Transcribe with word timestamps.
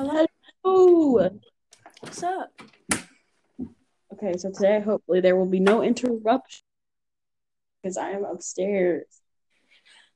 Hello. 0.00 0.24
Hello. 0.64 1.30
What's 2.00 2.22
up? 2.22 2.58
Okay, 4.14 4.32
so 4.38 4.50
today 4.50 4.80
hopefully 4.80 5.20
there 5.20 5.36
will 5.36 5.44
be 5.44 5.60
no 5.60 5.82
interruption 5.82 6.64
because 7.82 7.98
I 7.98 8.12
am 8.12 8.24
upstairs. 8.24 9.04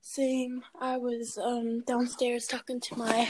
Same. 0.01 0.63
I 0.81 0.97
was 0.97 1.37
um 1.37 1.83
downstairs 1.85 2.47
talking 2.47 2.79
to 2.79 2.97
my 2.97 3.29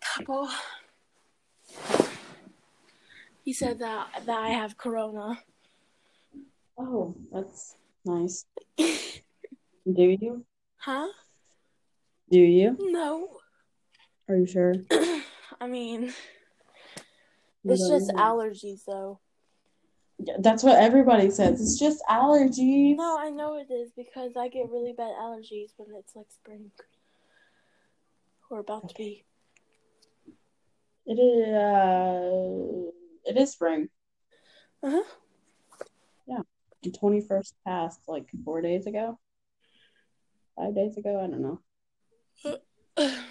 couple. 0.00 0.48
He 3.44 3.52
said 3.52 3.78
that 3.78 4.08
that 4.26 4.40
I 4.40 4.48
have 4.48 4.76
corona. 4.76 5.38
Oh, 6.76 7.14
that's 7.30 7.76
nice. 8.04 8.44
Do 8.76 8.96
you? 9.86 10.44
Huh? 10.78 11.06
Do 12.28 12.40
you? 12.40 12.76
No. 12.80 13.28
Are 14.30 14.36
you 14.36 14.46
sure? 14.46 14.74
I 15.60 15.66
mean, 15.66 16.14
it's 17.64 17.88
just 17.88 18.12
allergies 18.12 18.84
though. 18.86 19.18
Yeah, 20.20 20.34
That's 20.38 20.62
what 20.62 20.78
everybody 20.78 21.32
says. 21.32 21.60
It's 21.60 21.76
just 21.76 22.00
allergies. 22.08 22.94
No, 22.96 23.18
I 23.18 23.30
know 23.30 23.56
it 23.56 23.72
is 23.72 23.90
because 23.96 24.36
I 24.36 24.46
get 24.46 24.70
really 24.70 24.92
bad 24.92 25.10
allergies 25.20 25.72
when 25.78 25.88
it's 25.98 26.14
like 26.14 26.30
spring 26.30 26.70
or 28.52 28.60
about 28.60 28.88
to 28.90 28.94
be. 28.94 29.24
It 31.06 31.14
is. 31.14 31.48
Uh, 31.48 32.90
it 33.24 33.36
is 33.36 33.50
spring. 33.50 33.88
Uh 34.80 34.90
huh. 34.90 35.02
Yeah, 36.28 36.42
the 36.84 36.92
twenty 36.92 37.20
first 37.20 37.56
passed 37.66 38.02
like 38.06 38.28
four 38.44 38.62
days 38.62 38.86
ago. 38.86 39.18
Five 40.56 40.76
days 40.76 40.96
ago. 40.96 41.20
I 41.20 41.26
don't 41.26 41.42
know. 41.42 43.16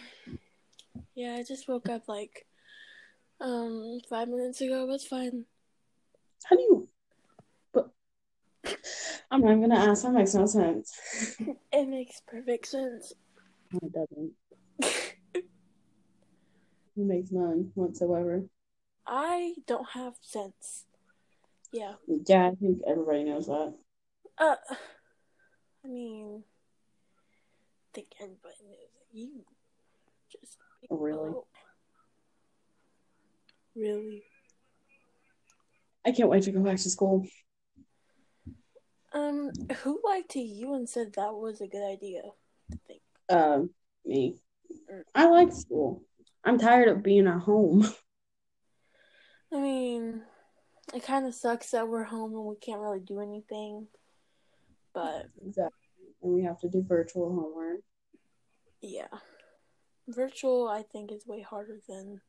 yeah, 1.20 1.36
I 1.36 1.44
just 1.44 1.68
woke 1.68 1.90
up 1.90 2.08
like 2.08 2.48
um 3.42 4.00
five 4.10 4.30
minutes 4.30 4.62
ago. 4.62 4.90
It's 4.92 5.06
fine. 5.06 5.44
How 6.46 6.56
do 6.56 6.62
you? 6.62 6.88
But 7.74 7.90
I'm 9.30 9.42
not 9.42 9.60
gonna 9.60 9.76
ask. 9.76 10.04
That 10.04 10.14
makes 10.14 10.34
no 10.34 10.46
sense. 10.46 10.94
It 11.74 11.90
makes 11.90 12.22
perfect 12.26 12.68
sense. 12.68 13.14
No, 13.74 13.80
it 13.84 13.94
doesn't. 13.94 14.32
It 15.36 15.46
makes 16.96 17.32
none 17.32 17.72
whatsoever. 17.76 18.44
I 19.06 19.56
don't 19.68 19.90
have 19.92 20.14
sense. 20.22 20.86
Yeah. 21.74 21.96
Yeah, 22.08 22.48
I 22.48 22.56
think 22.56 22.80
everybody 22.88 23.26
knows 23.26 23.48
that. 23.48 23.74
Uh, 24.38 24.56
I 25.84 25.88
mean, 25.88 26.44
I 27.84 27.90
think 27.94 28.08
everybody 28.22 28.56
knows 28.64 28.78
that 29.12 29.18
you 29.20 29.44
really? 30.98 31.32
Oh. 31.32 31.46
really. 33.76 34.24
I 36.06 36.12
can't 36.12 36.30
wait 36.30 36.44
to 36.44 36.52
go 36.52 36.62
back 36.62 36.78
to 36.78 36.90
school. 36.90 37.26
Um, 39.14 39.52
who 39.84 40.00
lied 40.04 40.30
to 40.30 40.40
you 40.40 40.76
and 40.76 40.88
said 40.88 41.14
that 41.14 41.34
was 41.34 41.62
a 41.62 41.68
good 41.68 41.84
idea? 41.88 42.22
I 42.72 42.76
think. 42.88 43.02
Um, 43.30 43.70
me. 44.06 44.40
I 45.16 45.28
like 45.28 45.52
school. 45.52 46.04
I'm 46.44 46.58
tired 46.58 46.88
of 46.88 47.04
being 47.04 47.28
at 47.28 47.40
home. 47.40 47.88
I 49.54 49.60
mean, 49.60 50.22
it 50.94 51.04
kind 51.04 51.26
of 51.26 51.34
sucks 51.34 51.72
that 51.72 51.88
we're 51.88 52.04
home 52.04 52.34
and 52.34 52.46
we 52.46 52.56
can't 52.56 52.82
really 52.82 53.00
do 53.00 53.20
anything. 53.20 53.88
But 54.94 55.28
Exactly. 55.46 55.74
And 56.22 56.34
we 56.34 56.44
have 56.44 56.60
to 56.60 56.70
do 56.70 56.84
virtual 56.88 57.34
homework. 57.34 57.80
yeah, 58.82 59.08
virtual 60.10 60.68
I 60.68 60.84
think 60.84 61.12
is 61.12 61.26
way 61.28 61.42
harder 61.42 61.80
than 61.88 62.22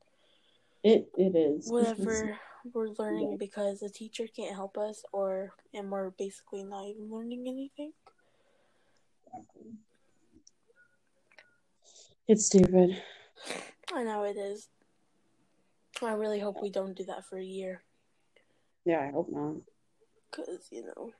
It 0.85 1.11
it 1.17 1.35
is. 1.37 1.67
whatever 1.71 2.39
we're 2.73 2.89
learning 2.99 3.37
because 3.39 3.81
the 3.81 3.89
teacher 3.89 4.27
can't 4.27 4.55
help 4.55 4.77
us, 4.79 5.05
or 5.13 5.53
and 5.75 5.91
we're 5.91 6.11
basically 6.11 6.63
not 6.63 6.87
even 6.87 7.11
learning 7.11 7.47
anything. 7.49 7.93
It's 12.29 12.47
stupid. 12.47 13.03
I 13.93 14.05
know 14.05 14.23
it 14.25 14.37
is. 14.37 14.69
I 16.03 16.13
really 16.13 16.39
hope 16.39 16.63
we 16.63 16.71
don't 16.71 16.97
do 16.97 17.05
that 17.05 17.25
for 17.27 17.37
a 17.39 17.45
year, 17.45 17.83
Yeah, 18.87 19.01
I 19.01 19.11
hope 19.11 19.31
not. 19.31 19.57
cause 20.31 20.69
you 20.71 20.85
know, 20.87 21.11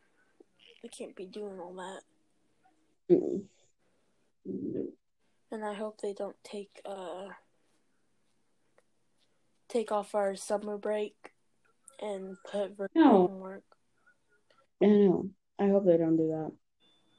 I 0.85 0.89
can't 0.89 1.15
be 1.17 1.27
doing 1.27 1.59
all 1.61 1.75
that. 1.75 3.15
Mm-mm. 3.15 3.43
No. 4.47 4.87
And 5.53 5.65
I 5.65 5.75
hope 5.75 6.01
they 6.01 6.13
don't 6.13 6.37
take 6.45 6.81
uh 6.85 7.29
take 9.69 9.91
off 9.93 10.15
our 10.15 10.35
summer 10.37 10.77
break 10.79 11.33
and 12.01 12.37
put 12.51 12.77
virtual 12.77 13.03
No. 13.03 13.27
homework. 13.29 13.65
I 14.83 14.87
know. 14.87 15.31
I 15.59 15.69
hope 15.69 15.85
they 15.85 15.97
don't 15.97 16.17
do 16.17 16.29
that. 16.29 16.53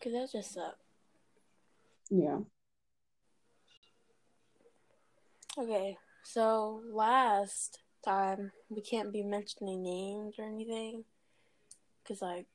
Cause 0.04 0.14
that 0.14 0.30
just 0.32 0.54
sucks. 0.54 0.78
Yeah. 2.10 2.40
Okay, 5.58 5.98
so 6.24 6.82
last 6.92 7.80
time 8.06 8.52
we 8.70 8.82
can't 8.82 9.12
be 9.14 9.22
mentioning 9.22 9.84
names 9.84 10.36
or 10.40 10.46
anything. 10.46 11.04
Cause 12.08 12.22
like, 12.22 12.48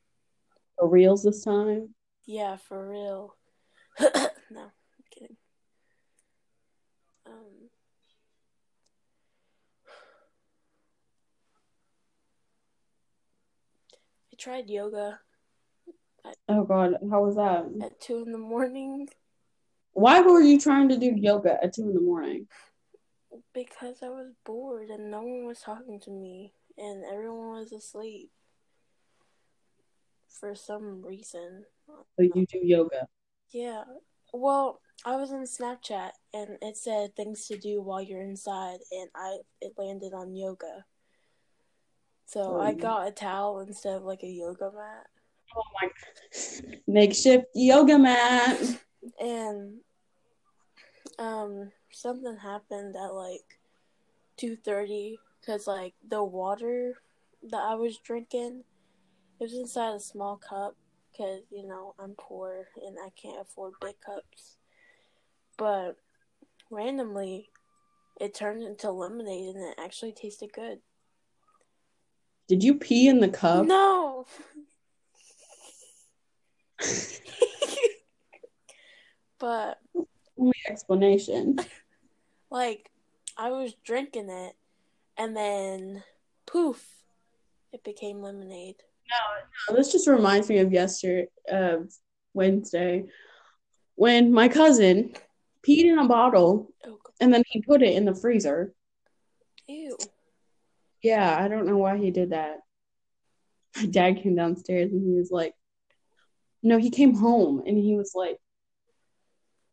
For 0.77 0.87
reals 0.89 1.23
this 1.23 1.43
time. 1.43 1.93
yeah, 2.25 2.57
for 2.57 2.87
real. 2.89 3.35
no, 3.99 4.09
I'm 4.61 4.71
kidding. 5.11 5.37
Um, 7.25 7.69
I 14.26 14.26
tried 14.37 14.69
yoga 14.69 15.19
Oh 16.49 16.63
God, 16.63 16.95
how 17.09 17.23
was 17.23 17.35
that? 17.35 17.65
at 17.83 17.99
two 18.01 18.23
in 18.25 18.31
the 18.31 18.37
morning 18.37 19.07
Why 19.93 20.21
were 20.21 20.41
you 20.41 20.59
trying 20.59 20.89
to 20.89 20.97
do 20.97 21.13
yoga 21.15 21.57
at 21.63 21.73
two 21.73 21.83
in 21.83 21.93
the 21.93 22.01
morning? 22.01 22.47
because 23.53 23.97
I 24.01 24.09
was 24.09 24.31
bored 24.45 24.89
and 24.89 25.11
no 25.11 25.21
one 25.21 25.45
was 25.45 25.59
talking 25.59 25.99
to 26.01 26.11
me 26.11 26.53
and 26.77 27.03
everyone 27.05 27.59
was 27.59 27.71
asleep 27.71 28.31
for 30.39 30.55
some 30.55 31.01
reason. 31.03 31.65
So 31.87 32.23
you 32.33 32.45
do 32.45 32.59
yoga. 32.63 33.07
Yeah. 33.51 33.83
Well, 34.33 34.81
I 35.05 35.15
was 35.15 35.31
in 35.31 35.43
Snapchat 35.43 36.11
and 36.33 36.57
it 36.61 36.77
said 36.77 37.15
things 37.15 37.47
to 37.47 37.57
do 37.57 37.81
while 37.81 38.01
you're 38.01 38.21
inside 38.23 38.79
and 38.91 39.09
I 39.15 39.37
it 39.61 39.73
landed 39.77 40.13
on 40.13 40.35
yoga. 40.35 40.85
So 42.27 42.57
I 42.57 42.73
Oh. 42.73 42.75
got 42.75 43.07
a 43.07 43.11
towel 43.11 43.59
instead 43.61 43.95
of 43.95 44.03
like 44.03 44.21
a 44.21 44.27
yoga 44.27 44.71
mat. 44.71 45.07
Oh 45.55 45.63
my 45.81 45.89
makeshift 46.87 47.47
yoga 47.55 47.97
mat. 47.97 48.59
And 49.19 49.81
um 51.19 51.71
something 51.91 52.37
happened 52.37 52.95
at 52.95 53.13
like 53.13 53.59
2:30 54.37 55.19
cuz 55.45 55.67
like 55.67 55.95
the 56.07 56.23
water 56.23 57.01
that 57.43 57.61
I 57.61 57.75
was 57.75 57.97
drinking 57.97 58.63
it 59.39 59.43
was 59.43 59.53
inside 59.53 59.95
a 59.95 59.99
small 59.99 60.37
cup 60.37 60.75
cuz 61.15 61.43
you 61.51 61.65
know 61.65 61.95
I'm 61.99 62.15
poor 62.15 62.69
and 62.85 62.97
I 62.99 63.09
can't 63.11 63.41
afford 63.41 63.79
big 63.79 63.99
cups. 64.01 64.57
But 65.57 65.97
randomly 66.69 67.51
it 68.19 68.33
turned 68.33 68.63
into 68.63 68.91
lemonade 68.91 69.55
and 69.55 69.63
it 69.65 69.79
actually 69.79 70.13
tasted 70.13 70.53
good. 70.53 70.81
Did 72.47 72.63
you 72.63 72.75
pee 72.75 73.07
in 73.07 73.19
the 73.19 73.27
cup? 73.29 73.65
No. 73.65 74.25
but 79.39 79.79
Only 80.37 80.53
explanation. 80.69 81.57
like 82.49 82.89
I 83.37 83.49
was 83.51 83.73
drinking 83.83 84.29
it 84.29 84.55
and 85.17 85.35
then 85.35 86.03
poof 86.45 86.85
it 87.73 87.83
became 87.83 88.21
lemonade. 88.21 88.75
No, 89.09 89.73
no, 89.73 89.77
this 89.77 89.91
just 89.91 90.07
reminds 90.07 90.49
me 90.49 90.59
of 90.59 90.71
yesterday, 90.71 91.27
uh, 91.51 91.77
Wednesday, 92.33 93.05
when 93.95 94.31
my 94.31 94.47
cousin 94.47 95.13
peed 95.67 95.85
in 95.85 95.97
a 95.99 96.07
bottle 96.07 96.71
Oh, 96.85 96.99
and 97.19 97.33
then 97.33 97.43
he 97.47 97.61
put 97.61 97.81
it 97.81 97.95
in 97.95 98.05
the 98.05 98.15
freezer. 98.15 98.73
ew. 99.67 99.97
Yeah, 101.01 101.37
I 101.39 101.47
don't 101.47 101.67
know 101.67 101.77
why 101.77 101.97
he 101.97 102.11
did 102.11 102.31
that. 102.31 102.59
My 103.77 103.85
dad 103.85 104.21
came 104.23 104.35
downstairs 104.35 104.91
and 104.91 105.03
he 105.05 105.13
was 105.13 105.29
like, 105.31 105.53
no, 106.63 106.77
he 106.77 106.89
came 106.89 107.13
home 107.13 107.61
and 107.65 107.77
he 107.77 107.95
was 107.95 108.13
like, 108.15 108.37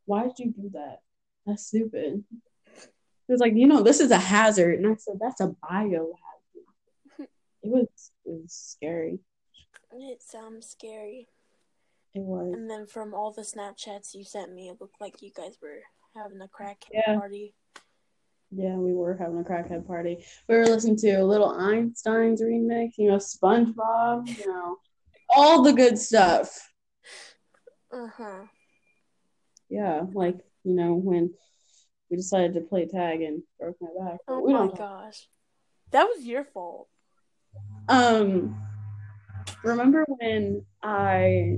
why 0.04 0.24
did 0.24 0.38
you 0.38 0.52
do 0.52 0.70
that? 0.74 0.98
That's 1.46 1.66
stupid. 1.66 2.24
He 2.76 3.32
was 3.32 3.40
like, 3.40 3.54
you 3.54 3.66
know, 3.66 3.82
this 3.82 4.00
is 4.00 4.10
a 4.10 4.18
hazard. 4.18 4.78
And 4.78 4.86
I 4.86 4.96
said, 4.96 5.14
that's 5.18 5.40
a 5.40 5.54
biohazard. 5.64 6.14
It 7.18 7.70
was, 7.70 7.88
it 8.26 8.42
was 8.42 8.52
scary. 8.52 9.20
It 9.92 10.22
sounds 10.22 10.68
scary. 10.68 11.28
It 12.12 12.20
was. 12.20 12.52
And 12.52 12.68
then 12.70 12.86
from 12.86 13.14
all 13.14 13.32
the 13.32 13.42
Snapchats 13.42 14.14
you 14.14 14.24
sent 14.24 14.52
me, 14.52 14.68
it 14.68 14.78
looked 14.80 15.00
like 15.00 15.22
you 15.22 15.30
guys 15.34 15.56
were 15.62 15.80
having 16.14 16.42
a 16.42 16.48
crack 16.48 16.84
Yeah. 16.92 17.16
party. 17.16 17.54
Yeah, 18.56 18.76
we 18.76 18.92
were 18.92 19.16
having 19.16 19.40
a 19.40 19.42
crackhead 19.42 19.86
party. 19.86 20.24
We 20.48 20.56
were 20.56 20.66
listening 20.66 20.96
to 20.98 21.24
Little 21.24 21.50
Einsteins 21.52 22.40
remix, 22.40 22.92
you 22.96 23.08
know, 23.08 23.16
SpongeBob, 23.16 24.28
you 24.38 24.46
know, 24.46 24.76
all 25.34 25.62
the 25.62 25.72
good 25.72 25.98
stuff. 25.98 26.70
Uh 27.92 28.06
huh. 28.16 28.44
Yeah, 29.68 30.02
like, 30.12 30.36
you 30.62 30.74
know, 30.74 30.94
when 30.94 31.34
we 32.10 32.16
decided 32.16 32.54
to 32.54 32.60
play 32.60 32.86
tag 32.86 33.22
and 33.22 33.42
broke 33.58 33.76
my 33.80 33.88
back. 33.98 34.18
Oh 34.28 34.40
we 34.40 34.52
my 34.52 34.60
don't 34.60 34.78
gosh. 34.78 35.26
That 35.90 36.04
was 36.04 36.24
your 36.24 36.44
fault. 36.44 36.88
Um, 37.88 38.56
remember 39.64 40.04
when 40.06 40.64
I 40.82 41.56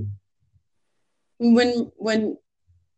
when 1.39 1.93
when 1.97 2.39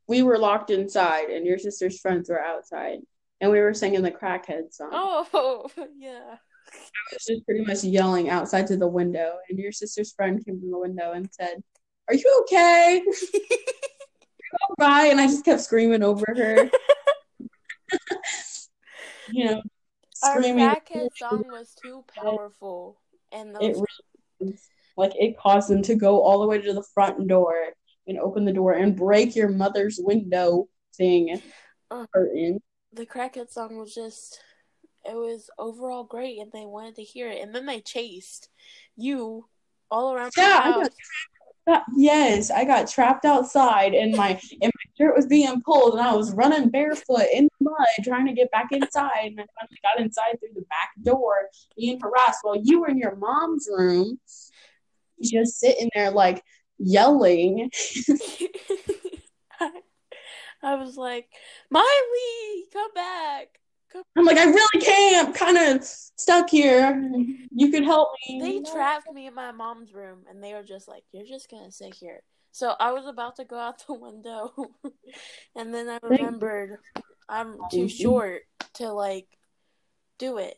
we 0.06 0.22
were 0.22 0.38
locked 0.38 0.70
inside 0.70 1.30
and 1.30 1.44
your 1.44 1.58
sister's 1.58 2.00
friends 2.00 2.30
were 2.30 2.40
outside 2.40 2.98
and 3.40 3.50
we 3.50 3.60
were 3.60 3.74
singing 3.74 4.02
the 4.02 4.10
crackhead 4.10 4.72
song. 4.72 4.90
Oh, 4.92 5.68
yeah. 5.98 6.36
I 6.70 7.14
was 7.14 7.24
just 7.26 7.44
pretty 7.46 7.64
much 7.64 7.82
yelling 7.84 8.28
outside 8.28 8.66
to 8.66 8.76
the 8.76 8.86
window 8.86 9.36
and 9.48 9.58
your 9.58 9.72
sister's 9.72 10.12
friend 10.12 10.44
came 10.44 10.60
from 10.60 10.70
the 10.70 10.78
window 10.78 11.12
and 11.12 11.28
said, 11.32 11.62
Are 12.08 12.14
you 12.14 12.38
okay? 12.42 13.02
You're 13.34 14.60
all 14.68 14.74
right, 14.78 15.10
and 15.10 15.20
I 15.20 15.26
just 15.26 15.44
kept 15.44 15.60
screaming 15.60 16.02
over 16.02 16.24
her. 16.28 16.70
you 19.30 19.44
know, 19.44 19.62
screaming. 20.14 20.64
Our 20.64 20.76
crackhead 20.76 21.08
song 21.16 21.44
was 21.50 21.74
too 21.82 22.04
powerful. 22.14 23.00
And 23.32 23.56
It 23.60 23.76
really 23.76 24.54
like 24.96 25.12
it 25.16 25.38
caused 25.38 25.68
them 25.68 25.82
to 25.82 25.94
go 25.94 26.22
all 26.22 26.40
the 26.40 26.46
way 26.46 26.60
to 26.60 26.72
the 26.72 26.82
front 26.94 27.26
door 27.28 27.54
and 28.06 28.18
open 28.18 28.44
the 28.44 28.52
door 28.52 28.72
and 28.72 28.96
break 28.96 29.36
your 29.36 29.48
mother's 29.48 30.00
window 30.02 30.68
thing 30.96 31.40
Uh. 31.90 32.06
curtain. 32.12 32.60
The 32.92 33.06
crackhead 33.06 33.50
song 33.50 33.78
was 33.78 33.94
just 33.94 34.40
it 35.04 35.14
was 35.14 35.48
overall 35.58 36.04
great 36.04 36.38
and 36.38 36.50
they 36.52 36.66
wanted 36.66 36.96
to 36.96 37.02
hear 37.02 37.28
it. 37.28 37.42
And 37.42 37.54
then 37.54 37.66
they 37.66 37.80
chased 37.80 38.48
you 38.96 39.46
all 39.90 40.12
around 40.12 40.32
Yeah, 40.36 40.60
I 40.62 40.70
got 40.70 40.92
That- 41.66 41.84
yes, 41.96 42.50
I 42.50 42.64
got 42.64 42.88
trapped 42.88 43.24
outside 43.24 43.94
and 43.94 44.16
my 44.16 44.30
and 44.30 44.72
my 44.74 44.92
shirt 44.98 45.16
was 45.16 45.26
being 45.26 45.60
pulled 45.62 45.94
and 45.94 46.02
I 46.02 46.14
was 46.14 46.32
running 46.32 46.70
barefoot 46.70 47.26
in 47.32 47.44
the 47.44 47.64
mud 47.70 48.04
trying 48.04 48.26
to 48.26 48.32
get 48.32 48.50
back 48.50 48.68
inside. 48.72 49.26
And 49.26 49.40
I 49.40 49.44
finally 49.58 49.78
got 49.82 50.00
inside 50.00 50.38
through 50.40 50.54
the 50.54 50.66
back 50.68 50.90
door 51.02 51.48
being 51.76 52.00
harassed 52.00 52.40
while 52.42 52.60
you 52.62 52.80
were 52.80 52.88
in 52.88 52.98
your 52.98 53.16
mom's 53.16 53.68
room 53.70 54.18
just 55.22 55.58
sitting 55.58 55.90
there 55.94 56.10
like 56.10 56.42
yelling. 56.78 57.70
I, 60.62 60.74
was 60.74 60.96
like, 60.96 61.28
Miley, 61.70 62.64
come 62.72 62.92
back. 62.94 63.48
Come. 63.92 64.02
I'm 64.16 64.24
like, 64.24 64.36
I 64.36 64.44
really 64.44 64.84
can't. 64.84 65.28
I'm 65.28 65.34
kind 65.34 65.56
of 65.56 65.84
stuck 65.84 66.50
here. 66.50 67.10
You 67.54 67.70
could 67.70 67.84
help 67.84 68.10
me. 68.28 68.40
They 68.40 68.70
trapped 68.70 69.10
me 69.12 69.26
in 69.26 69.34
my 69.34 69.50
mom's 69.52 69.94
room 69.94 70.24
and 70.28 70.42
they 70.42 70.52
were 70.52 70.62
just 70.62 70.88
like, 70.88 71.04
You're 71.12 71.24
just 71.26 71.50
gonna 71.50 71.72
sit 71.72 71.94
here. 71.94 72.22
So 72.52 72.74
I 72.78 72.92
was 72.92 73.06
about 73.06 73.36
to 73.36 73.44
go 73.44 73.58
out 73.58 73.86
the 73.86 73.94
window 73.94 74.52
and 75.56 75.72
then 75.72 75.88
I 75.88 75.98
remembered 76.02 76.78
I'm 77.28 77.58
too 77.70 77.88
short 77.88 78.42
to 78.74 78.92
like 78.92 79.26
do 80.18 80.38
it. 80.38 80.56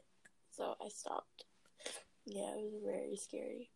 So 0.53 0.75
I 0.85 0.89
stopped. 0.89 1.45
Yeah, 2.27 2.53
it 2.53 2.73
was 2.73 2.83
very 2.85 3.17
scary. 3.17 3.71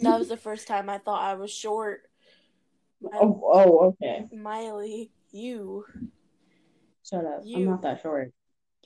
That 0.00 0.18
was 0.18 0.28
the 0.28 0.36
first 0.36 0.66
time 0.66 0.88
I 0.88 0.98
thought 0.98 1.22
I 1.22 1.34
was 1.34 1.52
short. 1.52 2.02
Oh, 3.04 3.40
oh, 3.44 3.78
okay. 3.88 4.26
Miley, 4.32 5.10
you 5.32 5.84
Shut 7.04 7.24
up. 7.24 7.42
You- 7.44 7.56
I'm 7.58 7.64
not 7.70 7.82
that 7.82 8.00
short. 8.02 8.32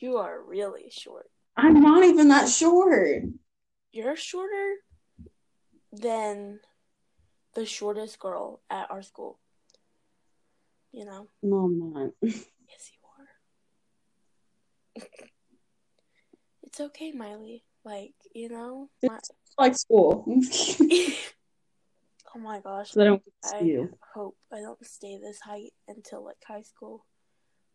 you 0.00 0.16
are 0.16 0.40
really 0.40 0.90
short. 0.90 1.30
I'm 1.56 1.80
not 1.80 2.04
even 2.04 2.28
that 2.28 2.48
short. 2.48 3.22
You're 3.92 4.16
shorter 4.16 4.74
than 5.92 6.60
the 7.54 7.64
shortest 7.64 8.18
girl 8.18 8.60
at 8.68 8.90
our 8.90 9.02
school. 9.02 9.38
You 10.92 11.04
know? 11.04 11.28
No, 11.42 11.56
I'm 11.64 11.92
not. 11.92 12.10
Yes, 12.22 12.90
you 12.92 13.00
are. 14.96 15.02
it's 16.62 16.80
okay, 16.80 17.12
Miley. 17.12 17.62
Like, 17.84 18.14
you 18.34 18.48
know? 18.48 18.88
Like 19.58 19.76
school. 19.76 20.24
oh 22.34 22.38
my 22.38 22.60
gosh. 22.60 22.92
so 22.92 23.00
I 23.00 23.04
don't 23.04 23.22
I 23.44 23.60
you. 23.60 23.90
hope 24.14 24.36
I 24.52 24.60
don't 24.60 24.84
stay 24.84 25.18
this 25.18 25.40
height 25.40 25.72
until 25.88 26.24
like 26.24 26.36
high 26.46 26.62
school. 26.62 27.04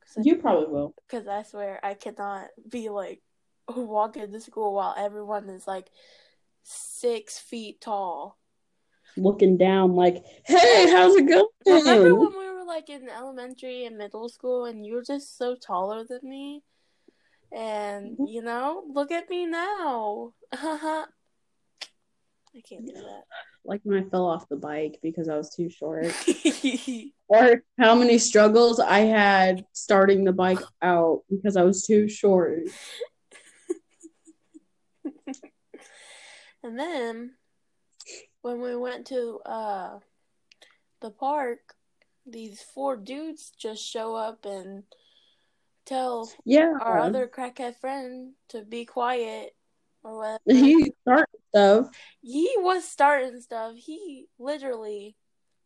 Cause 0.02 0.18
I, 0.18 0.22
You 0.24 0.36
probably 0.38 0.68
will. 0.68 0.94
Cause 1.10 1.28
I 1.28 1.44
swear 1.44 1.80
I 1.84 1.94
cannot 1.94 2.48
be 2.70 2.90
like 2.90 3.22
walking 3.68 4.32
to 4.32 4.40
school 4.40 4.74
while 4.74 4.96
everyone 4.98 5.50
is 5.50 5.68
like 5.68 5.90
six 6.64 7.38
feet 7.40 7.82
tall. 7.82 8.38
Looking 9.18 9.58
down 9.58 9.96
like, 9.96 10.24
hey, 10.46 10.88
how's 10.90 11.16
it 11.16 11.28
going? 11.28 11.48
Remember 11.66 12.16
when 12.16 12.32
we 12.40 12.50
were 12.52 12.64
like 12.66 12.90
in 12.90 13.10
elementary 13.10 13.86
and 13.86 13.98
middle 13.98 14.30
school 14.30 14.66
and 14.66 14.86
you 14.86 14.96
were 14.96 15.04
just 15.04 15.38
so 15.38 15.56
taller 15.56 16.06
than 16.06 16.20
me? 16.24 16.64
And 17.52 18.18
Mhm. 18.18 18.30
you 18.30 18.42
know, 18.42 18.84
look 18.94 19.12
at 19.12 19.30
me 19.30 19.46
now. 19.46 20.34
I 20.54 21.06
can't 22.68 22.86
do 22.86 22.94
Like 23.66 23.82
when 23.84 24.04
I 24.04 24.10
fell 24.10 24.26
off 24.26 24.50
the 24.50 24.56
bike 24.56 25.00
because 25.02 25.30
I 25.30 25.36
was 25.38 25.50
too 25.50 25.70
short. 25.70 26.14
or 27.28 27.64
how 27.78 27.94
many 27.96 28.18
struggles 28.18 28.80
I 28.80 29.00
had 29.00 29.66
starting 29.74 30.24
the 30.24 30.32
bike 30.34 30.62
out 30.82 31.24
because 31.30 31.56
I 31.56 31.64
was 31.64 31.86
too 31.86 32.10
short. 32.10 32.64
and 36.64 36.80
then 36.80 37.36
when 38.42 38.62
we 38.62 38.76
went 38.76 39.08
to 39.08 39.40
uh 39.46 40.00
the 41.02 41.12
park, 41.12 41.76
these 42.26 42.62
four 42.62 42.96
dudes 42.98 43.52
just 43.58 43.86
show 43.86 44.16
up 44.16 44.46
and 44.46 44.84
tell 45.86 46.32
Yeah. 46.46 46.74
our 46.82 47.00
other 47.00 47.28
crackhead 47.28 47.80
friend 47.80 48.34
to 48.50 48.64
be 48.64 48.86
quiet 48.86 49.56
or 50.04 50.18
whatever. 50.18 50.40
he 50.66 50.92
started 51.02 51.28
stuff. 51.50 51.90
he 52.22 52.54
was 52.58 52.88
starting 52.88 53.40
stuff. 53.42 53.76
He 53.76 54.26
literally 54.38 55.16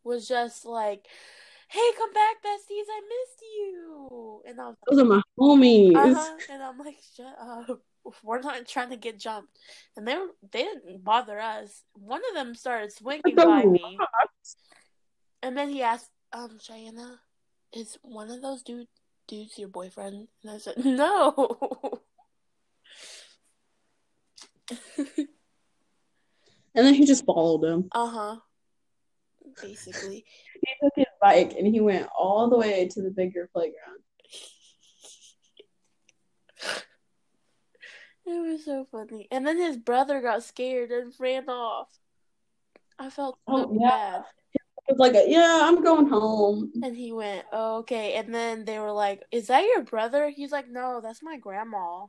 was 0.03 0.27
just 0.27 0.65
like, 0.65 1.05
"Hey, 1.69 1.91
come 1.97 2.13
back, 2.13 2.37
besties! 2.43 2.87
I 2.89 3.01
missed 3.01 3.41
you." 3.41 4.41
And 4.47 4.59
I 4.59 4.67
was 4.67 4.75
Those 4.89 4.99
are 4.99 5.05
my 5.05 5.21
homies. 5.39 5.95
uh-huh. 5.95 6.37
and 6.49 6.63
I'm 6.63 6.77
like, 6.77 6.97
"Shut 7.15 7.35
up! 7.39 7.81
We're 8.21 8.41
not 8.41 8.67
trying 8.67 8.89
to 8.89 8.97
get 8.97 9.19
jumped." 9.19 9.57
And 9.95 10.07
they 10.07 10.15
were, 10.15 10.27
they 10.51 10.63
didn't 10.63 11.03
bother 11.03 11.39
us. 11.39 11.83
One 11.93 12.21
of 12.29 12.35
them 12.35 12.55
started 12.55 12.91
swinging 12.91 13.35
by 13.35 13.63
me, 13.65 13.97
and 15.41 15.57
then 15.57 15.69
he 15.69 15.81
asked, 15.83 16.09
"Um, 16.31 16.57
Cheyenne, 16.61 17.19
is 17.73 17.97
one 18.01 18.29
of 18.29 18.41
those 18.41 18.63
dude 18.63 18.87
dudes 19.27 19.57
your 19.57 19.69
boyfriend?" 19.69 20.27
And 20.43 20.51
I 20.51 20.57
said, 20.57 20.83
"No." 20.83 22.01
And 26.75 26.87
then 26.87 26.95
he 26.95 27.05
just 27.05 27.23
followed 27.25 27.63
him. 27.63 27.87
uh 27.91 28.07
huh. 28.07 28.35
Basically. 29.61 30.25
He 30.65 30.73
took 30.81 30.93
his 30.95 31.05
bike 31.21 31.53
and 31.57 31.67
he 31.67 31.81
went 31.81 32.07
all 32.17 32.49
the 32.49 32.57
way 32.57 32.87
to 32.87 33.01
the 33.01 33.11
bigger 33.11 33.49
playground. 33.53 33.99
It 38.25 38.41
was 38.41 38.63
so 38.63 38.85
funny. 38.89 39.27
And 39.31 39.45
then 39.45 39.57
his 39.57 39.75
brother 39.77 40.21
got 40.21 40.43
scared 40.43 40.91
and 40.91 41.13
ran 41.19 41.49
off. 41.49 41.89
I 42.97 43.09
felt 43.09 43.37
so 43.49 43.53
Oh, 43.53 43.77
yeah. 43.77 43.89
bad. 43.89 44.23
It 44.53 44.61
was 44.87 44.97
like, 44.97 45.13
a, 45.15 45.25
yeah, 45.29 45.59
I'm 45.63 45.83
going 45.83 46.07
home. 46.07 46.71
And 46.81 46.95
he 46.95 47.11
went, 47.11 47.45
oh, 47.51 47.79
okay. 47.79 48.13
And 48.13 48.33
then 48.33 48.63
they 48.63 48.79
were 48.79 48.93
like, 48.93 49.23
Is 49.31 49.47
that 49.47 49.65
your 49.65 49.81
brother? 49.83 50.29
He's 50.29 50.53
like, 50.53 50.69
No, 50.69 51.01
that's 51.03 51.21
my 51.21 51.37
grandma. 51.37 52.05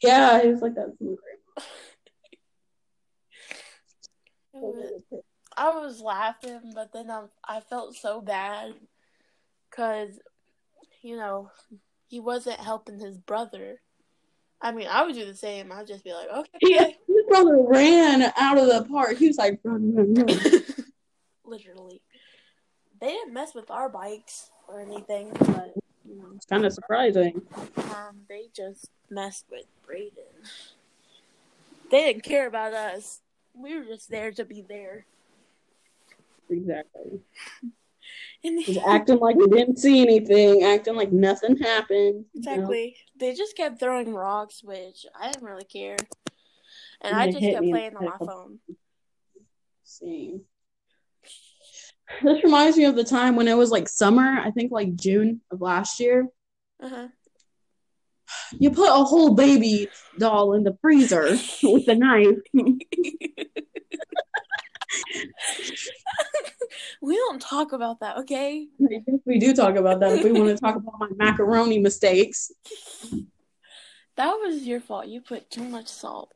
Yeah, 0.00 0.40
he 0.42 0.48
was 0.50 0.60
like, 0.62 0.74
that's 0.76 0.92
my 1.00 1.10
It 1.12 1.40
was. 4.52 5.02
I 5.56 5.70
was 5.70 6.00
laughing, 6.00 6.72
but 6.74 6.92
then 6.92 7.10
I, 7.10 7.24
I 7.44 7.60
felt 7.60 7.96
so 7.96 8.20
bad 8.20 8.74
because, 9.68 10.20
you 11.02 11.16
know, 11.16 11.50
he 12.06 12.20
wasn't 12.20 12.60
helping 12.60 13.00
his 13.00 13.18
brother. 13.18 13.80
I 14.60 14.70
mean, 14.70 14.86
I 14.88 15.04
would 15.04 15.14
do 15.14 15.24
the 15.24 15.34
same. 15.34 15.72
I'd 15.72 15.88
just 15.88 16.04
be 16.04 16.12
like, 16.12 16.28
Okay. 16.30 16.96
his 17.06 17.24
brother 17.28 17.58
ran 17.60 18.32
out 18.36 18.58
of 18.58 18.66
the 18.66 18.86
park. 18.88 19.16
He 19.16 19.26
was 19.26 19.36
like, 19.36 19.58
run, 19.64 19.94
run, 19.94 20.14
run. 20.14 20.28
Literally. 21.44 22.02
They 23.00 23.08
didn't 23.08 23.34
mess 23.34 23.54
with 23.54 23.70
our 23.70 23.88
bikes 23.88 24.50
or 24.68 24.80
anything, 24.80 25.32
but, 25.32 25.74
you 26.08 26.16
know. 26.16 26.28
It's 26.36 26.46
kind 26.46 26.64
of 26.64 26.72
surprising. 26.72 27.42
Um, 27.76 28.20
they 28.28 28.46
just 28.54 28.90
messed 29.10 29.46
with 29.50 29.66
Brayden. 29.88 30.46
They 31.90 32.00
didn't 32.04 32.22
care 32.22 32.46
about 32.46 32.74
us. 32.74 33.20
We 33.54 33.76
were 33.76 33.84
just 33.84 34.10
there 34.10 34.30
to 34.32 34.44
be 34.44 34.62
there. 34.62 35.06
Exactly. 36.50 37.20
And 38.44 38.64
Just 38.64 38.80
acting 38.86 39.18
like 39.18 39.36
we 39.36 39.48
didn't 39.48 39.78
see 39.78 40.00
anything, 40.00 40.62
acting 40.62 40.94
like 40.94 41.12
nothing 41.12 41.56
happened. 41.56 42.24
you 42.32 42.40
know? 42.40 42.52
exactly. 42.52 42.96
They 43.18 43.34
just 43.34 43.56
kept 43.56 43.80
throwing 43.80 44.14
rocks, 44.14 44.62
which 44.62 45.04
I 45.18 45.30
didn't 45.30 45.46
really 45.46 45.64
care. 45.64 45.96
And 47.00 47.12
And 47.12 47.16
I 47.16 47.26
just 47.30 47.40
kept 47.40 47.66
playing 47.66 47.96
on 47.96 48.04
my 48.04 48.16
phone. 48.18 48.58
Same. 49.82 50.42
This 52.22 52.42
reminds 52.42 52.76
me 52.76 52.84
of 52.84 52.96
the 52.96 53.04
time 53.04 53.36
when 53.36 53.48
it 53.48 53.56
was 53.56 53.70
like 53.70 53.88
summer, 53.88 54.38
I 54.40 54.50
think 54.50 54.72
like 54.72 54.94
June 54.96 55.40
of 55.50 55.60
last 55.60 56.00
year. 56.00 56.26
Uh-huh. 56.82 57.08
You 58.58 58.70
put 58.70 58.88
a 58.88 59.04
whole 59.04 59.34
baby 59.34 59.88
doll 60.18 60.54
in 60.54 60.64
the 60.64 60.76
freezer 60.80 61.36
with 61.62 61.88
a 61.88 61.94
knife. 61.94 62.38
we 67.02 67.16
don't 67.16 67.40
talk 67.40 67.72
about 67.72 68.00
that, 68.00 68.18
okay? 68.18 68.66
We 69.24 69.38
do 69.38 69.54
talk 69.54 69.76
about 69.76 70.00
that 70.00 70.18
if 70.18 70.24
we 70.24 70.32
want 70.32 70.48
to 70.48 70.56
talk 70.56 70.76
about 70.76 70.98
my 70.98 71.08
macaroni 71.16 71.78
mistakes. 71.78 72.50
That 74.16 74.32
was 74.32 74.64
your 74.66 74.80
fault. 74.80 75.06
You 75.06 75.20
put 75.20 75.50
too 75.50 75.64
much 75.64 75.88
salt. 75.88 76.32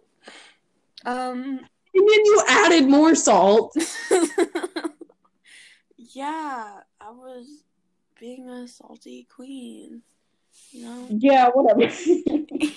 Um 1.05 1.59
And 1.95 2.09
then 2.09 2.25
you 2.25 2.43
added 2.49 2.89
more 2.89 3.15
salt. 3.15 3.77
Yeah, 6.15 6.81
I 7.01 7.11
was 7.11 7.65
being 8.21 8.49
a 8.49 8.69
salty 8.69 9.27
queen. 9.35 10.03
You 10.71 10.85
know? 10.85 11.07
Yeah, 11.11 11.49
whatever. 11.53 11.93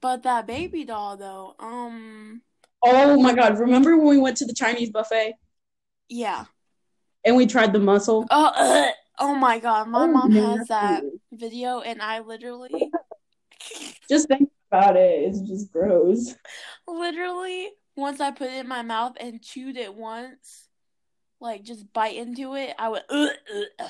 But 0.00 0.24
that 0.24 0.48
baby 0.48 0.84
doll 0.84 1.16
though, 1.16 1.54
um 1.60 2.42
oh 2.84 3.20
my 3.22 3.34
god, 3.34 3.58
remember 3.58 3.96
when 3.96 4.08
we 4.08 4.18
went 4.18 4.36
to 4.38 4.44
the 4.44 4.52
Chinese 4.54 4.90
buffet 4.90 5.34
yeah. 6.08 6.46
and 7.24 7.36
we 7.36 7.46
tried 7.46 7.72
the 7.72 7.78
mussel? 7.78 8.26
Oh, 8.30 8.50
ugh. 8.56 8.92
oh 9.20 9.34
my 9.36 9.60
god, 9.60 9.86
my 9.88 10.02
Oh, 10.04 10.08
mom 10.08 10.34
man, 10.34 10.58
has 10.58 10.68
that 10.68 11.04
video 11.32 11.80
and 11.82 12.02
I 12.02 12.18
literally 12.18 12.90
Just 14.08 14.26
think 14.26 14.50
about 14.70 14.96
it. 14.96 15.22
It's 15.22 15.40
just 15.40 15.72
gross. 15.72 16.34
literally 16.88 17.70
once 17.96 18.20
I 18.20 18.32
put 18.32 18.48
it 18.50 18.54
in 18.56 18.66
my 18.68 18.82
mouth 18.82 19.16
and 19.20 19.40
chewed 19.40 19.76
it 19.76 19.94
once, 19.94 20.68
like 21.40 21.62
just 21.62 21.92
bite 21.92 22.16
into 22.16 22.54
it, 22.56 22.74
I 22.76 22.88
would 22.88 23.02
ugh, 23.08 23.30
ugh. 23.54 23.64
Uh. 23.78 23.88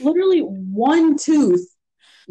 Literally 0.00 0.40
one 0.40 1.16
tooth 1.16 1.75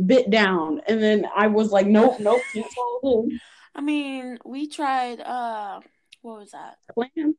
bit 0.04 0.30
down, 0.30 0.82
and 0.88 1.02
then 1.02 1.26
I 1.36 1.48
was 1.48 1.72
like, 1.72 1.88
nope, 1.88 2.20
nope, 2.20 2.42
can't 2.54 2.66
swallow. 2.72 3.28
I 3.76 3.82
mean, 3.82 4.38
we 4.46 4.68
tried 4.68 5.20
uh 5.22 5.82
what 6.22 6.40
was 6.40 6.52
that? 6.52 6.78
Clams. 6.94 7.36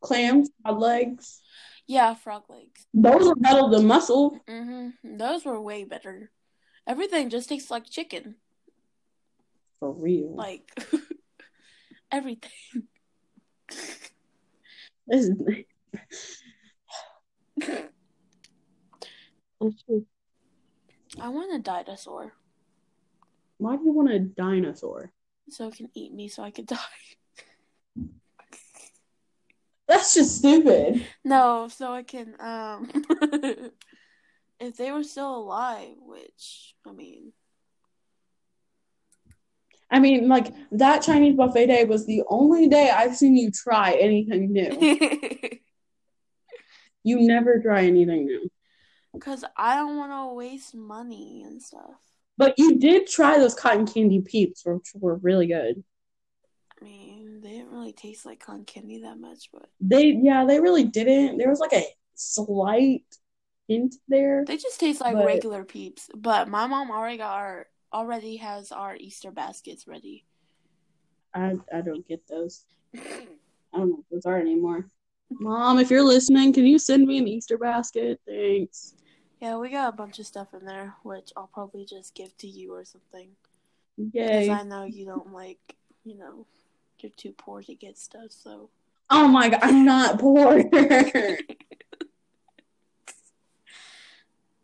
clams, 0.00 0.50
cod 0.64 0.78
legs. 0.78 1.40
Yeah, 1.86 2.14
frog 2.14 2.44
legs. 2.48 2.86
Those 2.94 3.28
are 3.28 3.36
better 3.36 3.68
than 3.68 3.86
mussel. 3.86 4.40
Mhm. 4.48 4.94
Those 5.04 5.44
were 5.44 5.60
way 5.60 5.84
better. 5.84 6.30
Everything 6.86 7.30
just 7.30 7.48
tastes 7.48 7.70
like 7.70 7.88
chicken. 7.88 8.36
For 9.80 9.92
real. 9.92 10.34
Like 10.34 10.70
everything. 12.10 12.50
This 15.06 15.28
is- 15.28 15.32
I 21.20 21.28
want 21.28 21.54
a 21.54 21.58
dinosaur 21.58 22.32
Why 23.58 23.76
do 23.76 23.84
you 23.84 23.92
want 23.92 24.10
a 24.12 24.18
dinosaur? 24.18 25.12
so 25.50 25.68
it 25.68 25.74
can 25.76 25.88
eat 25.94 26.12
me 26.12 26.28
so 26.28 26.42
I 26.42 26.50
could 26.50 26.66
die. 26.78 26.78
That's 29.86 30.14
just 30.14 30.38
stupid. 30.38 31.06
No, 31.24 31.68
so 31.68 31.92
I 31.92 32.02
can 32.02 32.34
um 32.40 32.90
if 34.60 34.76
they 34.76 34.90
were 34.90 35.02
still 35.04 35.36
alive, 35.36 35.96
which 36.00 36.74
I 36.86 36.92
mean 36.92 37.32
I 39.90 40.00
mean, 40.00 40.28
like 40.28 40.52
that 40.72 41.02
Chinese 41.02 41.36
buffet 41.36 41.66
day 41.66 41.84
was 41.84 42.04
the 42.06 42.22
only 42.28 42.66
day 42.68 42.90
I've 42.90 43.14
seen 43.16 43.36
you 43.36 43.50
try 43.52 43.92
anything 43.92 44.52
new. 44.52 44.98
You 47.06 47.20
never 47.20 47.60
try 47.60 47.84
anything 47.84 48.24
new. 48.24 48.48
Cause 49.20 49.44
I 49.56 49.76
don't 49.76 49.96
want 49.96 50.12
to 50.12 50.34
waste 50.34 50.74
money 50.74 51.42
and 51.46 51.62
stuff. 51.62 52.00
But 52.36 52.54
you 52.58 52.78
did 52.78 53.06
try 53.06 53.38
those 53.38 53.54
cotton 53.54 53.86
candy 53.86 54.20
peeps, 54.20 54.62
which 54.64 54.90
were 54.94 55.16
really 55.16 55.46
good. 55.46 55.84
I 56.80 56.84
mean, 56.84 57.40
they 57.40 57.50
didn't 57.50 57.70
really 57.70 57.92
taste 57.92 58.26
like 58.26 58.40
cotton 58.40 58.64
candy 58.64 59.02
that 59.02 59.18
much, 59.18 59.50
but 59.52 59.68
They, 59.80 60.18
yeah, 60.20 60.44
they 60.44 60.60
really 60.60 60.84
didn't. 60.84 61.38
There 61.38 61.48
was 61.48 61.60
like 61.60 61.72
a 61.72 61.84
slight 62.14 63.04
hint 63.68 63.94
there. 64.08 64.44
they 64.44 64.56
just 64.56 64.80
taste 64.80 65.00
like 65.00 65.14
But- 65.14 65.26
regular 65.26 65.64
peeps. 65.64 66.10
But 66.14 66.48
my 66.48 66.66
mom 66.66 66.90
already 66.90 67.18
got 67.18 67.34
our 67.34 67.66
already 67.92 68.36
has 68.38 68.72
our 68.72 68.96
Easter 68.96 69.30
baskets 69.30 69.86
ready. 69.86 70.24
I, 71.32 71.56
I 71.72 71.80
don't 71.80 72.06
get 72.06 72.26
those. 72.26 72.64
I 72.96 72.98
don't 73.72 73.88
know 73.90 73.94
what 73.96 74.04
those 74.10 74.26
are 74.26 74.38
anymore. 74.38 74.86
Mom, 75.30 75.78
if 75.78 75.90
you're 75.90 76.02
listening, 76.04 76.52
can 76.52 76.66
you 76.66 76.78
send 76.78 77.06
me 77.06 77.18
an 77.18 77.26
Easter 77.28 77.56
basket? 77.56 78.20
Thanks. 78.26 78.94
Yeah, 79.40 79.56
we 79.58 79.70
got 79.70 79.92
a 79.92 79.96
bunch 79.96 80.18
of 80.18 80.26
stuff 80.26 80.54
in 80.54 80.64
there, 80.64 80.94
which 81.02 81.32
I'll 81.36 81.50
probably 81.52 81.84
just 81.84 82.14
give 82.14 82.36
to 82.38 82.46
you 82.46 82.74
or 82.74 82.84
something. 82.84 83.28
Because 83.96 84.48
I 84.48 84.62
know 84.62 84.84
you 84.84 85.04
don't 85.06 85.32
like, 85.32 85.76
you 86.04 86.16
know, 86.16 86.46
you're 87.00 87.12
too 87.16 87.32
poor 87.36 87.62
to 87.62 87.74
get 87.74 87.98
stuff, 87.98 88.30
so. 88.30 88.70
Oh 89.10 89.28
my 89.28 89.50
god, 89.50 89.60
I'm 89.62 89.84
not 89.84 90.18
poor. 90.18 90.64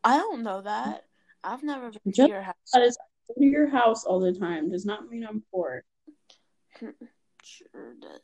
I 0.02 0.16
don't 0.16 0.42
know 0.42 0.62
that. 0.62 1.04
I've 1.44 1.62
never 1.62 1.90
been 1.90 2.12
to 2.12 2.28
your 2.28 2.42
house. 2.42 2.54
That 2.72 2.82
is, 2.82 2.96
I 2.98 3.04
go 3.28 3.34
to 3.40 3.46
your 3.46 3.68
house 3.68 4.04
all 4.04 4.18
the 4.18 4.32
time 4.32 4.70
does 4.70 4.86
not 4.86 5.10
mean 5.10 5.24
I'm 5.24 5.42
poor. 5.52 5.84
Sure 7.42 7.94
does. 8.00 8.20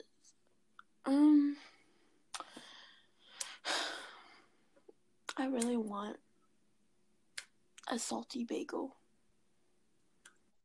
Um, 1.07 1.57
I 5.37 5.47
really 5.47 5.79
want 5.79 6.19
a 7.89 7.99
salty 7.99 8.45
bagel. 8.45 8.97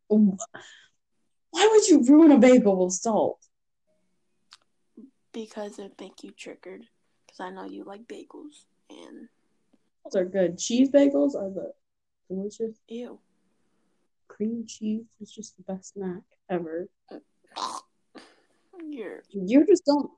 Why 0.07 1.67
would 1.71 1.87
you 1.87 2.03
ruin 2.03 2.31
a 2.31 2.37
bagel 2.37 2.85
with 2.85 2.93
salt? 2.93 3.39
because 5.33 5.79
it 5.79 5.93
make 5.99 6.23
you 6.23 6.31
triggered. 6.31 6.83
Because 7.25 7.39
I 7.39 7.49
know 7.51 7.63
you 7.63 7.85
like 7.85 8.05
bagels 8.05 8.65
and 8.89 9.29
Those 10.03 10.15
are 10.21 10.25
good. 10.25 10.57
Cheese 10.57 10.89
bagels 10.89 11.35
are 11.35 11.49
the 11.49 11.71
delicious. 12.29 12.75
ew. 12.89 13.17
Cream 14.27 14.65
cheese 14.67 15.05
is 15.21 15.31
just 15.31 15.55
the 15.55 15.63
best 15.63 15.93
snack 15.93 16.23
ever. 16.49 16.89
You're 18.89 19.23
You 19.31 19.65
just 19.65 19.85
don't. 19.85 20.09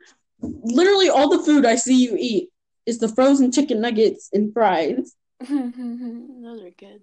Literally, 0.42 1.10
all 1.10 1.30
the 1.30 1.44
food 1.44 1.64
I 1.66 1.76
see 1.76 1.96
you 2.04 2.16
eat 2.20 2.50
is 2.88 2.98
the 2.98 3.08
frozen 3.08 3.52
chicken 3.52 3.82
nuggets 3.82 4.30
and 4.34 4.52
fries. 4.52 5.16
those 5.50 6.62
are 6.62 6.72
good. 6.78 7.02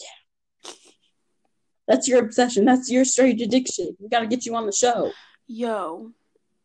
Yeah. 0.00 0.70
That's 1.88 2.06
your 2.06 2.24
obsession. 2.24 2.64
That's 2.64 2.90
your 2.90 3.04
strange 3.04 3.42
addiction. 3.42 3.96
We 3.98 4.08
got 4.08 4.20
to 4.20 4.26
get 4.26 4.46
you 4.46 4.54
on 4.54 4.66
the 4.66 4.72
show. 4.72 5.10
Yo, 5.48 6.12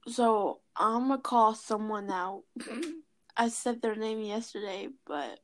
so 0.08 0.60
I'm 0.75 1.08
gonna 1.08 1.22
call 1.22 1.55
someone 1.55 2.12
out. 2.12 2.43
I 3.38 3.48
said 3.50 3.82
their 3.82 3.96
name 3.96 4.22
yesterday, 4.22 4.89
but 5.08 5.39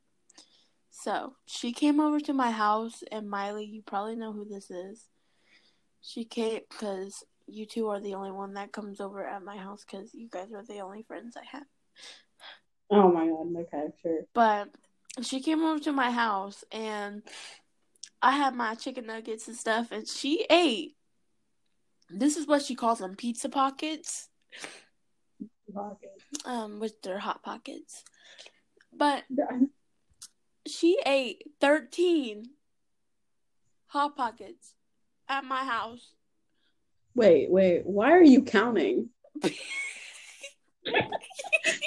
so 0.90 1.34
she 1.46 1.72
came 1.72 1.98
over 1.98 2.20
to 2.20 2.32
my 2.32 2.50
house, 2.50 3.02
and 3.10 3.28
Miley, 3.28 3.64
you 3.64 3.82
probably 3.82 4.14
know 4.14 4.32
who 4.32 4.44
this 4.44 4.70
is. 4.70 5.06
She 6.02 6.24
came 6.24 6.60
because 6.68 7.24
you 7.46 7.66
two 7.66 7.88
are 7.88 8.00
the 8.00 8.14
only 8.14 8.30
one 8.30 8.54
that 8.54 8.72
comes 8.72 9.00
over 9.00 9.26
at 9.26 9.42
my 9.42 9.56
house 9.56 9.84
because 9.84 10.14
you 10.14 10.28
guys 10.28 10.52
are 10.54 10.64
the 10.64 10.80
only 10.80 11.02
friends 11.02 11.36
I 11.36 11.44
have. 11.50 11.66
Oh 12.90 13.10
my 13.12 13.26
god. 13.26 13.56
Okay, 13.62 13.92
sure. 14.02 14.20
But 14.34 14.68
she 15.22 15.40
came 15.40 15.62
over 15.64 15.80
to 15.80 15.92
my 15.92 16.10
house, 16.10 16.64
and 16.72 17.22
I 18.22 18.32
had 18.32 18.54
my 18.54 18.74
chicken 18.74 19.06
nuggets 19.06 19.48
and 19.48 19.56
stuff, 19.56 19.92
and 19.92 20.06
she 20.06 20.46
ate. 20.50 20.96
This 22.10 22.36
is 22.36 22.46
what 22.46 22.62
she 22.62 22.74
calls 22.74 22.98
them 22.98 23.14
pizza 23.14 23.48
pockets. 23.48 24.28
Pockets. 25.72 26.24
um, 26.44 26.80
with 26.80 27.00
their 27.02 27.20
hot 27.20 27.44
pockets. 27.44 28.02
But 28.92 29.22
she 30.66 30.98
ate 31.06 31.44
13 31.60 32.50
hot 33.86 34.16
pockets 34.16 34.74
at 35.28 35.44
my 35.44 35.64
house. 35.64 36.12
Wait, 37.14 37.50
wait. 37.50 37.86
Why 37.86 38.10
are 38.12 38.22
you 38.22 38.42
counting? 38.42 39.10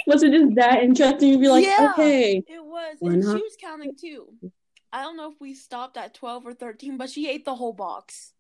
Was 0.08 0.24
it 0.24 0.32
just 0.32 0.56
that 0.56 0.84
interesting 0.84 1.34
to 1.34 1.38
be 1.40 1.48
like, 1.48 1.66
Yeah. 1.66 1.92
okay, 1.94 2.44
It 2.48 2.64
was, 2.64 2.98
and 3.02 3.22
not? 3.24 3.38
she 3.38 3.44
was 3.44 3.56
counting 3.60 3.96
too. 4.00 4.34
I 4.92 5.02
don't 5.02 5.18
know 5.18 5.32
if 5.32 5.40
we 5.40 5.54
stopped 5.56 5.98
at 5.98 6.14
12 6.14 6.46
or 6.48 6.54
13, 6.54 6.98
but 6.98 7.10
she 7.10 7.30
ate 7.30 7.46
the 7.46 7.56
whole 7.56 7.74
box. 7.74 8.34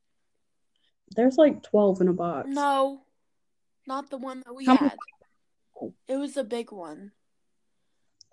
there's 1.15 1.37
like 1.37 1.61
12 1.63 2.01
in 2.01 2.07
a 2.07 2.13
box. 2.13 2.47
No, 2.49 3.01
not 3.87 4.09
the 4.09 4.17
one 4.17 4.41
that 4.45 4.53
we 4.55 4.65
How 4.65 4.73
many- 4.75 4.89
had. 4.89 4.97
It 6.07 6.15
was 6.17 6.33
the 6.35 6.43
big 6.43 6.71
one. 6.71 7.11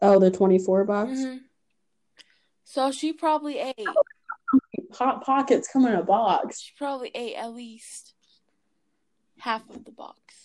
Oh, 0.03 0.19
the 0.19 0.31
24 0.31 0.85
box? 0.85 1.11
hmm 1.23 1.37
So 2.65 2.91
she 2.93 3.13
probably 3.13 3.59
ate. 3.59 3.75
Hot 4.95 5.25
Pockets 5.25 5.69
come 5.73 5.87
in 5.87 5.95
a 5.95 6.03
box. 6.03 6.61
She 6.61 6.73
probably 6.77 7.11
ate 7.15 7.35
at 7.37 7.53
least 7.55 8.15
half 9.39 9.69
of 9.71 9.85
the 9.85 9.93
box. 9.93 10.40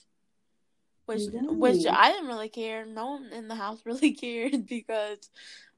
Which, 1.06 1.32
Dang. 1.32 1.60
which 1.60 1.86
I 1.86 2.12
didn't 2.12 2.28
really 2.28 2.50
care. 2.50 2.86
No 2.86 3.12
one 3.12 3.30
in 3.32 3.48
the 3.48 3.56
house 3.56 3.82
really 3.86 4.14
cared 4.14 4.66
because, 4.66 5.30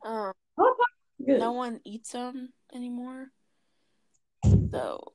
um, 0.06 0.34
no 1.20 1.52
one 1.52 1.82
eats 1.84 2.12
them 2.12 2.54
anymore. 2.74 3.28
So 4.72 5.14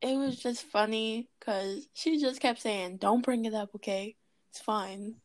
it 0.00 0.16
was 0.16 0.38
just 0.38 0.64
funny 0.64 1.28
because 1.38 1.88
she 1.94 2.20
just 2.20 2.40
kept 2.40 2.60
saying, 2.60 2.98
"Don't 2.98 3.24
bring 3.24 3.44
it 3.44 3.54
up, 3.54 3.70
okay? 3.76 4.16
It's 4.50 4.60
fine." 4.60 5.16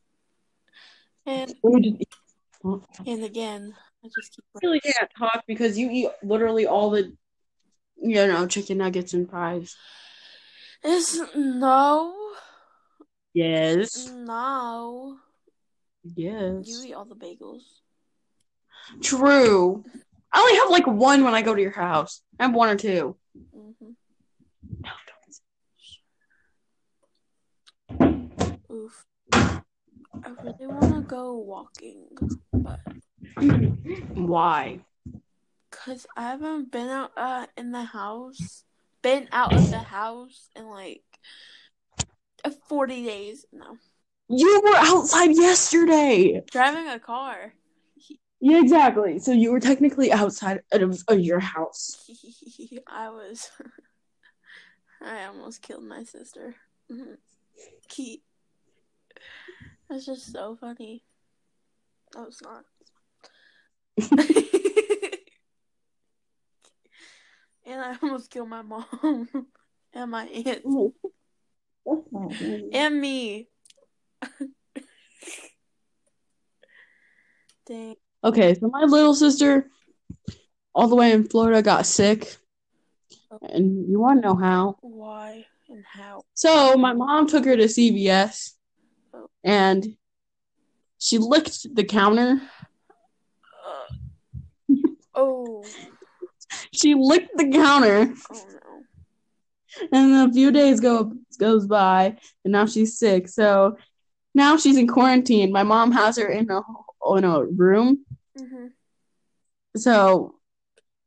And 1.26 1.54
Let 1.64 1.74
me 1.74 1.82
just 1.82 2.02
eat. 2.02 3.08
and 3.08 3.24
again, 3.24 3.76
I 4.04 4.08
just 4.08 4.36
keep. 4.36 4.46
Really 4.64 4.80
can't 4.80 5.10
talk 5.18 5.44
because 5.48 5.78
you 5.78 5.90
eat 5.92 6.10
literally 6.24 6.66
all 6.68 6.90
the, 6.90 7.16
you 7.98 8.28
know, 8.28 8.48
chicken 8.48 8.78
nuggets 8.80 9.14
and 9.14 9.30
fries. 9.30 9.76
It's 10.84 11.20
no, 11.36 12.21
Yes. 13.34 14.10
no. 14.12 15.18
Yes. 16.04 16.68
You 16.68 16.84
eat 16.84 16.94
all 16.94 17.06
the 17.06 17.16
bagels. 17.16 17.62
True. 19.02 19.84
I 20.34 20.40
only 20.40 20.56
have 20.58 20.70
like 20.70 20.88
one 20.88 21.24
when 21.24 21.34
I 21.34 21.42
go 21.42 21.54
to 21.56 21.62
your 21.62 21.72
house. 21.72 22.22
I 22.40 22.44
have 22.44 22.54
one 22.54 22.70
or 22.70 22.76
two. 22.76 23.16
hmm 23.54 23.92
No, 24.82 24.90
Oof. 28.72 29.06
I 29.34 30.30
really 30.42 30.68
want 30.68 30.96
to 30.96 31.02
go 31.08 31.36
walking, 31.38 32.08
but. 32.54 32.80
Why? 34.14 34.80
cause 35.72 36.06
I 36.16 36.24
haven't 36.24 36.72
been 36.72 36.90
out 36.90 37.12
uh, 37.18 37.48
in 37.58 37.72
the 37.72 37.84
house, 37.84 38.64
been 39.02 39.28
out 39.32 39.56
of 39.56 39.70
the 39.70 39.82
house 39.82 40.50
in 40.56 40.68
like 40.68 41.04
uh, 42.46 42.52
forty 42.68 43.06
days. 43.06 43.46
No, 43.52 43.78
You 44.30 44.62
were 44.64 44.76
outside 44.76 45.32
yesterday. 45.36 46.42
driving 46.52 46.88
a 46.88 47.00
car. 47.00 47.54
Yeah, 48.40 48.60
exactly. 48.60 49.20
So 49.20 49.32
you 49.34 49.52
were 49.52 49.60
technically 49.60 50.12
outside 50.12 50.62
of, 50.72 51.04
of 51.08 51.20
your 51.20 51.40
house. 51.40 52.10
I 52.88 53.10
was. 53.10 53.50
I 55.04 55.26
almost 55.26 55.62
killed 55.62 55.84
my 55.84 56.04
sister. 56.04 56.56
Mhm. 56.92 57.18
Key. 57.88 58.24
That's 59.90 60.06
just 60.06 60.32
so 60.32 60.56
funny. 60.56 61.04
No, 62.16 62.26
it's 62.26 62.42
not. 62.42 62.64
and 67.66 67.82
I 67.82 67.96
almost 68.02 68.30
killed 68.32 68.50
my 68.50 68.62
mom 68.62 69.28
and 69.94 70.12
my 70.12 70.26
aunt 70.26 70.46
good. 70.46 70.92
And 72.74 73.00
me. 73.00 73.48
Dang. 77.68 77.96
Okay, 78.24 78.54
so 78.56 78.68
my 78.68 78.84
little 78.84 79.16
sister, 79.16 79.70
all 80.76 80.88
the 80.88 80.96
way 80.96 81.12
in 81.12 81.24
Florida, 81.24 81.62
got 81.62 81.86
sick. 81.86 82.38
And 83.42 83.90
you 83.90 84.00
want 84.00 84.22
to 84.22 84.28
know 84.28 84.36
how? 84.36 84.78
Why 84.82 85.46
and 85.70 85.84
how? 85.86 86.22
So 86.34 86.76
my 86.76 86.94
mom 86.94 87.28
took 87.28 87.46
her 87.46 87.56
to 87.56 87.64
CVS 87.64 88.52
and 89.44 89.96
she 91.00 91.18
licked 91.18 91.76
the 91.76 91.84
counter. 91.84 92.42
Uh, 93.66 93.96
oh. 95.16 95.64
She 96.74 96.96
licked 96.96 97.38
the 97.38 97.50
counter 97.50 98.14
Oh 98.30 98.46
no. 98.51 98.51
And 99.80 99.90
then 99.92 100.30
a 100.30 100.34
few 100.34 100.52
days 100.52 100.80
go 100.80 101.14
goes 101.40 101.68
by 101.68 102.18
and 102.44 102.52
now 102.52 102.66
she's 102.66 102.98
sick. 102.98 103.28
So 103.28 103.78
now 104.34 104.58
she's 104.58 104.78
in 104.78 104.88
quarantine. 104.88 105.52
My 105.52 105.64
mom 105.64 105.92
has 105.92 106.18
her 106.18 106.28
in 106.28 106.50
a 106.50 106.62
in 107.18 107.24
a 107.24 107.44
room. 107.46 108.06
hmm 108.38 108.68
So 109.76 110.36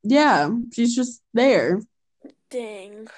yeah, 0.02 0.50
she's 0.72 0.94
just 0.94 1.22
there. 1.32 1.80
Dang. 2.50 3.08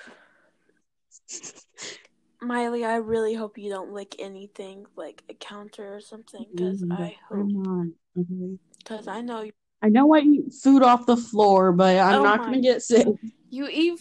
Miley, 2.40 2.84
I 2.84 2.96
really 2.96 3.34
hope 3.34 3.56
you 3.58 3.70
don't 3.70 3.92
lick 3.92 4.16
anything 4.18 4.86
like 4.94 5.22
a 5.28 5.34
counter 5.34 5.94
or 5.96 6.00
something, 6.00 6.44
because 6.54 6.84
I 6.90 7.16
hope, 7.28 7.38
Come 7.38 7.66
on. 7.66 7.92
Okay. 8.18 8.58
because 8.78 9.08
I 9.08 9.20
know 9.22 9.40
you, 9.40 9.52
I 9.82 9.88
know 9.88 10.14
I 10.14 10.20
eat 10.20 10.52
food 10.62 10.82
off 10.82 11.06
the 11.06 11.16
floor, 11.16 11.72
but 11.72 11.98
I'm 11.98 12.20
Oh 12.20 12.22
not 12.24 12.38
my- 12.38 12.44
gonna 12.46 12.60
get 12.60 12.82
sick. 12.82 13.06
you 13.50 13.68
eat 13.70 13.98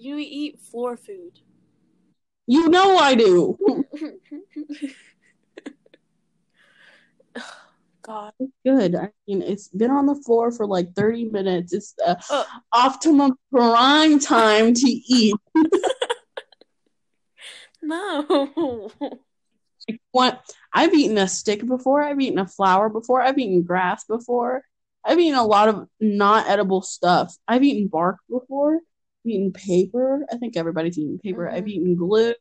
you 0.00 0.16
eat 0.18 0.60
floor 0.60 0.96
food. 0.96 1.40
You 2.46 2.68
know 2.68 2.96
I 2.96 3.14
do. 3.14 3.58
God, 8.02 8.32
It's 8.40 8.52
good. 8.64 8.94
I 8.94 9.10
mean, 9.26 9.42
it's 9.42 9.68
been 9.68 9.90
on 9.90 10.06
the 10.06 10.14
floor 10.14 10.50
for 10.50 10.66
like 10.66 10.94
30 10.94 11.26
minutes. 11.26 11.74
It's 11.74 11.92
the 11.92 12.18
Uh. 12.30 12.44
optimum 12.72 13.34
prime 13.52 14.18
time 14.18 14.72
to 14.72 14.88
eat. 14.88 15.34
no. 17.82 18.90
What 20.12 20.44
I've 20.72 20.92
eaten 20.92 21.16
a 21.16 21.26
stick 21.28 21.66
before, 21.66 22.02
I've 22.02 22.20
eaten 22.20 22.38
a 22.38 22.46
flower 22.46 22.90
before, 22.90 23.22
I've 23.22 23.38
eaten 23.38 23.62
grass 23.62 24.04
before, 24.04 24.62
I've 25.02 25.18
eaten 25.18 25.38
a 25.38 25.46
lot 25.46 25.70
of 25.70 25.88
not 25.98 26.46
edible 26.46 26.82
stuff. 26.82 27.34
I've 27.46 27.62
eaten 27.62 27.88
bark 27.88 28.18
before, 28.28 28.80
I've 29.24 29.30
eaten 29.30 29.52
paper. 29.52 30.24
I 30.32 30.36
think 30.36 30.56
everybody's 30.56 30.98
eaten 30.98 31.18
paper. 31.18 31.48
I've 31.48 31.64
Mhm. 31.64 31.68
eaten 31.68 31.96
glue. 31.96 32.34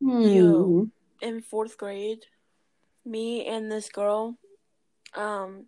Hmm. 0.00 0.22
Yo. 0.26 0.90
In 1.20 1.40
fourth 1.40 1.78
grade, 1.78 2.26
me 3.04 3.46
and 3.46 3.70
this 3.70 3.88
girl, 3.88 4.38
um, 5.14 5.66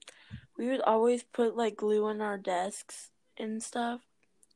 we 0.59 0.69
would 0.69 0.83
always 0.83 1.23
put 1.23 1.57
like 1.57 1.77
glue 1.77 2.05
on 2.07 2.21
our 2.21 2.37
desks 2.37 3.11
and 3.39 3.63
stuff, 3.63 4.01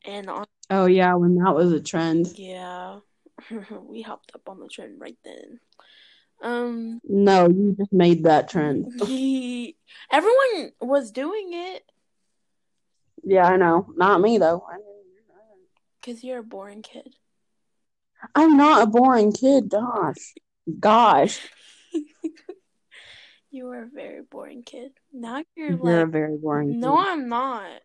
and 0.05 0.29
on 0.29 0.47
Oh 0.69 0.87
yeah, 0.87 1.15
when 1.15 1.37
that 1.37 1.55
was 1.55 1.73
a 1.73 1.81
trend. 1.81 2.29
yeah, 2.37 3.01
we 3.83 4.03
hopped 4.03 4.33
up 4.35 4.49
on 4.49 4.61
the 4.61 4.69
trend 4.69 5.01
right 5.01 5.19
then. 5.25 5.61
Um. 6.43 7.01
No, 7.09 7.49
you 7.49 7.75
just 7.79 7.93
made 7.93 8.25
that 8.25 8.49
trend. 8.49 8.87
He, 9.07 9.77
everyone 10.13 10.73
was 10.81 11.11
doing 11.11 11.53
it 11.55 11.85
Yeah, 13.23 13.47
I 13.47 13.57
know. 13.57 13.87
Not 13.97 14.21
me 14.21 14.39
though. 14.39 14.65
I 14.69 14.77
because 16.01 16.25
you're 16.25 16.39
a 16.41 16.45
boring 16.45 16.83
kid. 16.83 17.15
I'm 18.35 18.57
not 18.57 18.83
a 18.83 18.87
boring 18.87 19.33
kid. 19.33 19.71
Gosh, 19.71 20.35
gosh, 20.79 21.41
You 23.51 23.65
were 23.67 23.83
a 23.83 23.89
very 23.93 24.23
boring 24.23 24.63
kid. 24.63 24.93
Now 25.13 25.43
you're 25.57 25.73
you're 25.73 26.03
a 26.03 26.07
very 26.07 26.37
boring. 26.37 26.79
no, 26.79 26.97
kid. 26.97 27.09
I'm 27.09 27.29
not. 27.29 27.81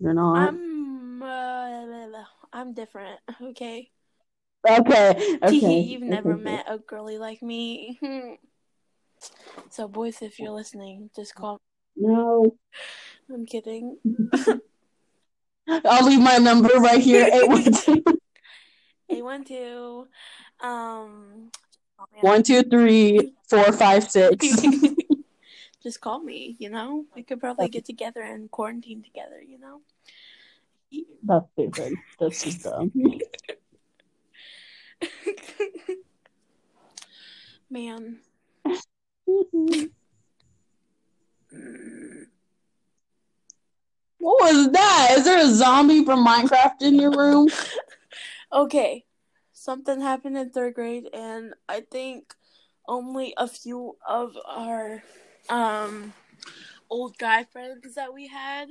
you're 0.00 0.14
not. 0.14 0.48
I'm, 0.48 1.22
uh, 1.22 2.24
I'm 2.50 2.72
different. 2.72 3.20
Okay. 3.42 3.90
okay, 4.66 5.38
okay. 5.42 5.80
You've 5.80 6.02
never 6.02 6.32
okay. 6.32 6.42
met 6.42 6.64
a 6.66 6.78
girly 6.78 7.18
like 7.18 7.42
me. 7.42 7.98
so, 9.70 9.86
boys, 9.86 10.22
if 10.22 10.38
you're 10.38 10.52
listening, 10.52 11.10
just 11.14 11.34
call. 11.34 11.60
No, 11.94 12.56
I'm 13.32 13.44
kidding. 13.44 13.98
I'll 15.68 16.06
leave 16.06 16.20
my 16.20 16.38
number 16.38 16.68
right 16.78 17.00
here. 17.00 17.28
Eight 17.32 17.48
one 17.48 17.72
two 17.72 18.04
Eight 19.08 19.24
one 19.24 19.44
two. 19.44 20.06
Um. 20.60 21.50
oh, 21.98 22.04
one 22.20 22.42
two 22.42 22.62
three 22.62 23.34
four 23.48 23.72
five 23.72 24.10
six. 24.10 24.46
just 25.82 26.00
call 26.00 26.20
me, 26.20 26.56
you 26.58 26.70
know? 26.70 27.04
We 27.14 27.22
could 27.22 27.40
probably 27.40 27.68
get 27.68 27.84
together 27.84 28.22
and 28.22 28.50
quarantine 28.50 29.02
together, 29.02 29.40
you 29.40 29.58
know? 29.58 29.80
That's 31.24 31.46
stupid. 31.52 31.94
That's 32.20 32.42
just 32.44 32.62
dumb. 32.62 32.92
Man. 37.70 38.18
What 44.22 44.52
was 44.54 44.70
that? 44.70 45.14
Is 45.18 45.24
there 45.24 45.44
a 45.44 45.48
zombie 45.48 46.04
from 46.04 46.24
Minecraft 46.24 46.80
in 46.82 46.94
your 46.94 47.10
room? 47.10 47.48
Okay. 48.52 49.04
Something 49.52 50.00
happened 50.02 50.36
in 50.36 50.50
third 50.50 50.74
grade, 50.74 51.08
and 51.14 51.54
I 51.68 51.80
think 51.90 52.34
only 52.86 53.32
a 53.38 53.48
few 53.48 53.96
of 54.06 54.36
our 54.46 55.02
um 55.48 56.12
old 56.90 57.16
guy 57.18 57.44
friends 57.44 57.94
that 57.94 58.12
we 58.12 58.28
had, 58.28 58.68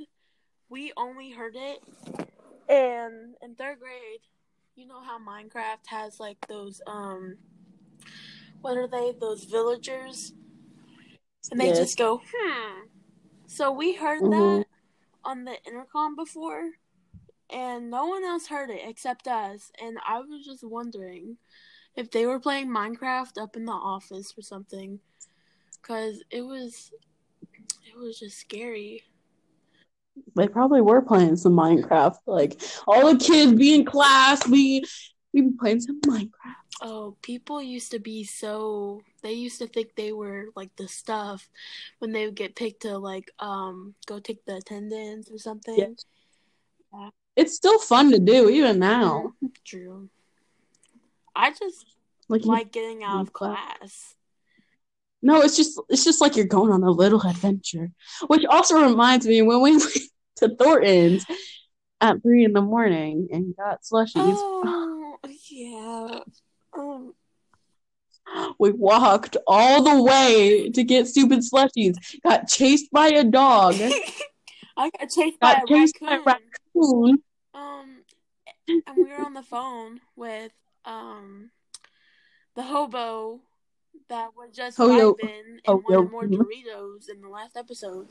we 0.70 0.92
only 0.96 1.32
heard 1.32 1.56
it. 1.56 1.80
And 2.68 3.34
in 3.42 3.56
third 3.56 3.80
grade, 3.80 4.20
you 4.76 4.86
know 4.86 5.02
how 5.02 5.18
Minecraft 5.18 5.86
has 5.88 6.20
like 6.20 6.38
those 6.48 6.80
um 6.86 7.36
what 8.60 8.76
are 8.76 8.88
they? 8.88 9.12
Those 9.20 9.44
villagers? 9.44 10.32
and 11.50 11.60
they 11.60 11.66
Yes. 11.66 11.78
just 11.78 11.98
go, 11.98 12.22
hmm. 12.32 12.86
So 13.46 13.72
we 13.72 13.94
heard 13.94 14.22
Mhm. 14.22 14.30
that 14.30 14.64
on 15.24 15.44
the 15.44 15.56
intercom 15.66 16.16
before, 16.16 16.70
and 17.50 17.90
no 17.90 18.06
one 18.06 18.24
else 18.24 18.46
heard 18.46 18.70
it 18.70 18.80
except 18.84 19.26
us. 19.28 19.70
And 19.80 19.98
I 20.06 20.20
was 20.20 20.44
just 20.44 20.64
wondering 20.64 21.36
if 21.96 22.10
they 22.10 22.26
were 22.26 22.40
playing 22.40 22.68
Minecraft 22.68 23.40
up 23.40 23.56
in 23.56 23.64
the 23.64 23.72
office 23.72 24.34
or 24.36 24.42
something, 24.42 24.98
because 25.80 26.22
it 26.30 26.42
was, 26.42 26.92
it 27.86 27.98
was 27.98 28.18
just 28.18 28.38
scary. 28.38 29.02
They 30.36 30.48
probably 30.48 30.80
were 30.80 31.02
playing 31.02 31.36
some 31.36 31.54
Minecraft. 31.54 32.18
Like 32.26 32.60
all 32.86 33.12
the 33.12 33.18
kids 33.18 33.52
be 33.52 33.74
in 33.74 33.84
class, 33.84 34.46
we 34.46 34.84
we 35.32 35.50
playing 35.58 35.80
some 35.80 36.00
Minecraft. 36.02 36.28
Oh, 36.82 37.16
people 37.22 37.62
used 37.62 37.92
to 37.92 37.98
be 37.98 38.24
so 38.24 39.02
they 39.22 39.32
used 39.32 39.58
to 39.60 39.66
think 39.66 39.94
they 39.94 40.12
were 40.12 40.46
like 40.56 40.74
the 40.76 40.88
stuff 40.88 41.48
when 42.00 42.12
they 42.12 42.26
would 42.26 42.34
get 42.34 42.56
picked 42.56 42.82
to 42.82 42.98
like 42.98 43.30
um 43.38 43.94
go 44.06 44.18
take 44.18 44.44
the 44.44 44.56
attendance 44.56 45.30
or 45.30 45.38
something. 45.38 45.76
Yes. 45.76 46.04
It's 47.36 47.54
still 47.54 47.78
fun 47.78 48.10
to 48.10 48.18
do 48.18 48.50
even 48.50 48.78
now. 48.78 49.32
True. 49.64 50.08
I 51.34 51.50
just 51.50 51.86
Like, 52.28 52.44
like 52.44 52.72
getting 52.72 53.02
out 53.04 53.22
of 53.22 53.32
class. 53.32 53.56
class. 53.78 54.14
no, 55.22 55.40
it's 55.40 55.56
just 55.56 55.80
it's 55.88 56.04
just 56.04 56.20
like 56.20 56.36
you're 56.36 56.44
going 56.46 56.72
on 56.72 56.82
a 56.82 56.90
little 56.90 57.22
adventure. 57.22 57.90
Which 58.26 58.44
also 58.44 58.82
reminds 58.82 59.26
me 59.26 59.40
when 59.40 59.62
we 59.62 59.72
went 59.76 59.84
to 60.36 60.54
Thornton's 60.56 61.24
at 62.00 62.20
three 62.22 62.44
in 62.44 62.52
the 62.52 62.60
morning 62.60 63.28
and 63.32 63.56
got 63.56 63.82
slushies. 63.82 64.10
Oh 64.16 64.91
yeah. 65.50 66.20
Um 66.76 67.14
We 68.58 68.70
walked 68.72 69.36
all 69.46 69.82
the 69.82 70.02
way 70.02 70.70
to 70.70 70.84
get 70.84 71.08
stupid 71.08 71.40
slushies. 71.40 71.96
Got 72.22 72.48
chased 72.48 72.90
by 72.92 73.08
a 73.08 73.24
dog. 73.24 73.74
I 74.76 74.90
got 74.90 75.10
chased 75.10 75.38
by 75.40 75.54
Got 75.54 75.62
a 75.64 75.66
chased 75.66 76.00
by 76.00 76.18
raccoon. 76.24 76.34
raccoon. 76.74 77.22
Um, 77.54 78.02
and 78.68 78.96
we 78.96 79.04
were 79.10 79.16
on 79.24 79.34
the 79.34 79.42
phone 79.42 80.00
with 80.16 80.52
um 80.84 81.50
the 82.54 82.62
hobo 82.62 83.40
that 84.08 84.30
was 84.36 84.50
just 84.54 84.78
vibing 84.78 85.18
and 85.20 85.60
Hoyo- 85.66 86.10
wanted 86.10 86.10
more 86.10 86.24
Doritos 86.24 87.08
in 87.10 87.20
the 87.20 87.28
last 87.28 87.56
episode. 87.56 88.08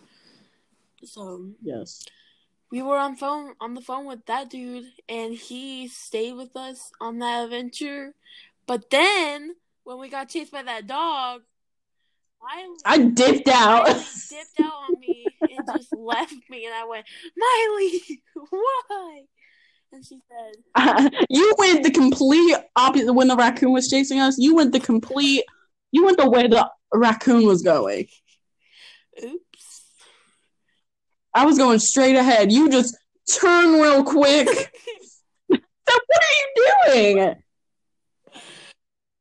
So 1.04 1.50
Yes. 1.64 2.06
We 2.72 2.82
were 2.82 2.98
on 2.98 3.16
phone 3.16 3.54
on 3.60 3.74
the 3.74 3.82
phone 3.82 4.06
with 4.06 4.26
that 4.28 4.50
dude, 4.50 4.86
and 5.10 5.34
he 5.34 5.88
stayed 5.88 6.34
with 6.34 6.56
us 6.56 6.92
on 7.02 7.20
that 7.20 7.46
adventure. 7.46 8.14
But 8.66 8.90
then 8.90 9.56
when 9.84 10.00
we 10.00 10.10
got 10.10 10.30
chased 10.30 10.52
by 10.52 10.64
that 10.64 10.88
dog, 10.88 11.42
Miley, 12.42 12.78
I 12.86 12.98
dipped 13.00 13.50
out. 13.50 13.86
Dipped 13.86 14.60
out 14.62 14.74
on 14.90 15.00
me 15.00 15.26
and 15.42 15.68
just 15.76 15.94
left 15.98 16.34
me, 16.50 16.66
and 16.66 16.74
I 16.74 16.86
went, 16.86 17.06
Miley, 17.38 18.22
why? 18.50 19.22
And 19.94 20.06
she 20.06 20.20
said, 20.30 21.12
you 21.30 21.54
went 21.58 21.84
the 21.84 21.92
complete 21.92 22.56
opposite 22.78 23.12
when 23.12 23.28
the 23.28 23.36
raccoon 23.36 23.74
was 23.74 23.90
chasing 23.90 24.22
us. 24.22 24.38
You 24.38 24.56
went 24.56 24.72
the 24.72 24.80
complete. 24.80 25.44
You 25.92 26.06
went 26.06 26.18
the 26.18 26.30
way 26.30 26.48
the 26.48 26.70
raccoon 26.94 27.46
was 27.46 27.62
going. 27.62 28.08
"Oops." 29.22 29.51
I 31.34 31.46
was 31.46 31.58
going 31.58 31.80
straight 31.80 32.16
ahead. 32.16 32.52
You 32.52 32.70
just 32.70 32.98
turn 33.40 33.80
real 33.80 34.04
quick. 34.04 34.48
what 35.48 35.60
are 35.60 36.36
you 36.40 37.16
doing? 37.16 37.36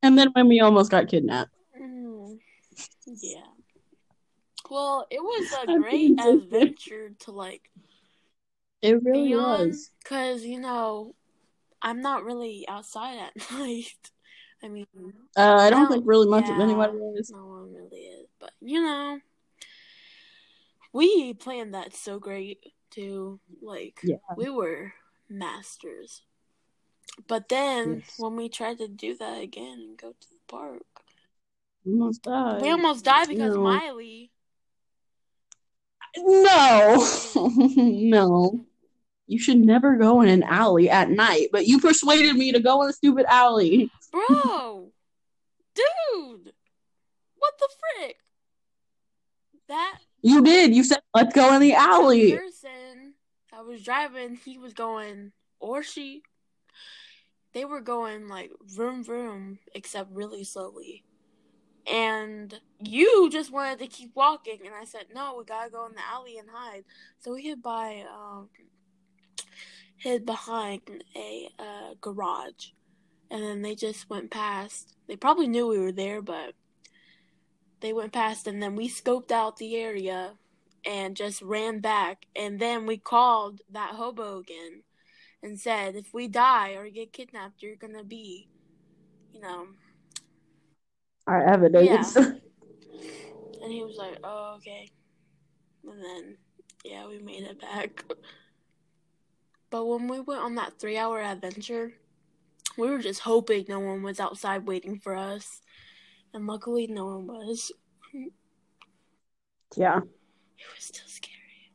And 0.02 0.18
then 0.18 0.30
when 0.32 0.48
we 0.48 0.60
almost 0.60 0.90
got 0.90 1.08
kidnapped. 1.08 1.50
Mm, 1.80 2.38
yeah. 3.22 3.40
Well, 4.70 5.06
it 5.10 5.20
was 5.20 5.52
a 5.62 5.78
great 5.78 5.90
being 5.90 6.18
so 6.18 6.38
sick. 6.38 6.44
adventure 6.44 7.12
to 7.20 7.32
like 7.32 7.70
It 8.82 9.02
really 9.02 9.34
was. 9.34 9.90
cause 10.04 10.42
you 10.44 10.60
know, 10.60 11.14
I'm 11.82 12.00
not 12.00 12.24
really 12.24 12.64
outside 12.68 13.18
at 13.18 13.50
night. 13.52 13.86
I 14.62 14.68
mean, 14.68 14.86
Uh, 15.36 15.56
I 15.56 15.70
don't 15.70 15.84
No, 15.84 15.88
think 15.90 16.04
really 16.06 16.28
much 16.28 16.44
of 16.44 16.56
yeah. 16.56 16.62
anybody 16.62 16.98
is. 17.16 17.30
no 17.30 17.44
one 17.46 17.72
really 17.74 17.98
is, 18.02 18.26
but 18.38 18.52
you 18.60 18.82
know, 18.82 19.18
we 20.92 21.34
planned 21.34 21.74
that 21.74 21.94
so 21.94 22.18
great 22.18 22.64
too. 22.90 23.40
Like, 23.62 24.00
Yeah. 24.02 24.16
we 24.36 24.50
were 24.50 24.92
masters. 25.28 26.22
But 27.26 27.48
then 27.48 27.98
Yes. 28.04 28.14
when 28.18 28.36
we 28.36 28.48
tried 28.48 28.78
to 28.78 28.88
do 28.88 29.16
that 29.16 29.40
again 29.42 29.78
and 29.80 29.96
go 29.98 30.12
to 30.12 30.28
the 30.30 30.38
park, 30.48 30.82
we 31.84 31.92
Almost 31.92 32.22
died. 32.22 32.62
we 32.62 32.70
almost 32.70 33.04
died 33.04 33.28
because 33.28 33.54
No. 33.54 33.62
Miley. 33.62 34.30
No, 36.16 37.06
no. 37.76 38.64
You 39.26 39.38
should 39.38 39.58
never 39.58 39.96
go 39.96 40.22
in 40.22 40.28
an 40.28 40.42
alley 40.42 40.90
at 40.90 41.08
night, 41.08 41.48
but 41.52 41.66
you 41.66 41.78
persuaded 41.78 42.34
me 42.34 42.50
to 42.52 42.58
go 42.60 42.82
in 42.82 42.90
a 42.90 42.92
stupid 42.92 43.26
alley. 43.28 43.90
Bro, 44.10 44.90
dude, 45.74 46.52
what 47.38 47.54
the 47.60 47.68
frick? 47.78 48.16
That 49.68 49.98
You 50.22 50.42
did. 50.42 50.74
You 50.74 50.84
said, 50.84 51.00
let's 51.14 51.34
go 51.34 51.54
in 51.54 51.60
the 51.60 51.74
alley. 51.74 52.32
person 52.36 53.14
that 53.52 53.64
was 53.64 53.82
driving, 53.82 54.36
he 54.36 54.58
was 54.58 54.74
going, 54.74 55.32
or 55.58 55.82
she, 55.82 56.22
they 57.52 57.64
were 57.64 57.80
going 57.80 58.28
like 58.28 58.50
vroom 58.64 59.02
vroom, 59.02 59.58
except 59.74 60.10
really 60.12 60.44
slowly. 60.44 61.04
And 61.90 62.60
you 62.78 63.30
just 63.30 63.50
wanted 63.50 63.78
to 63.80 63.86
keep 63.86 64.10
walking, 64.14 64.60
and 64.64 64.74
I 64.74 64.84
said, 64.84 65.06
no, 65.14 65.36
we 65.38 65.44
gotta 65.44 65.70
go 65.70 65.86
in 65.86 65.92
the 65.94 66.06
alley 66.12 66.38
and 66.38 66.48
hide. 66.52 66.84
So 67.20 67.32
we 67.32 67.42
hid 67.42 67.62
by, 67.62 68.04
um, 68.12 68.50
hid 69.96 70.26
behind 70.26 70.82
a 71.16 71.48
uh, 71.58 71.94
garage, 72.00 72.68
and 73.30 73.42
then 73.42 73.62
they 73.62 73.74
just 73.74 74.08
went 74.10 74.30
past. 74.30 74.94
They 75.08 75.16
probably 75.16 75.48
knew 75.48 75.66
we 75.66 75.78
were 75.78 75.92
there, 75.92 76.22
but 76.22 76.54
they 77.80 77.92
went 77.92 78.12
past, 78.12 78.46
and 78.46 78.62
then 78.62 78.76
we 78.76 78.88
scoped 78.88 79.30
out 79.30 79.56
the 79.56 79.76
area 79.76 80.32
and 80.84 81.16
just 81.16 81.42
ran 81.42 81.80
back. 81.80 82.26
And 82.34 82.58
then 82.58 82.86
we 82.86 82.96
called 82.96 83.60
that 83.70 83.90
hobo 83.90 84.38
again 84.38 84.82
and 85.42 85.58
said, 85.58 85.96
if 85.96 86.12
we 86.12 86.28
die 86.28 86.70
or 86.70 86.88
get 86.90 87.12
kidnapped, 87.12 87.62
you're 87.62 87.76
gonna 87.76 88.04
be, 88.04 88.48
you 89.32 89.40
know. 89.40 89.66
Our 91.26 91.42
evidence. 91.42 92.16
And 93.62 93.70
he 93.70 93.82
was 93.82 93.96
like, 93.96 94.16
oh, 94.24 94.54
okay. 94.56 94.90
And 95.86 96.02
then, 96.02 96.36
yeah, 96.84 97.06
we 97.06 97.18
made 97.18 97.42
it 97.42 97.60
back. 97.60 98.04
But 99.70 99.84
when 99.84 100.08
we 100.08 100.20
went 100.20 100.40
on 100.40 100.54
that 100.56 100.78
three 100.78 100.96
hour 100.96 101.20
adventure, 101.20 101.92
we 102.76 102.88
were 102.88 102.98
just 102.98 103.20
hoping 103.20 103.66
no 103.68 103.80
one 103.80 104.02
was 104.02 104.18
outside 104.18 104.66
waiting 104.66 104.98
for 104.98 105.14
us. 105.14 105.60
And 106.34 106.44
luckily, 106.48 106.88
no 106.88 107.06
one 107.06 107.26
was. 107.28 107.70
yeah, 109.76 110.00
It 110.58 110.64
was 110.76 110.84
still 110.84 111.08
scary. 111.08 111.72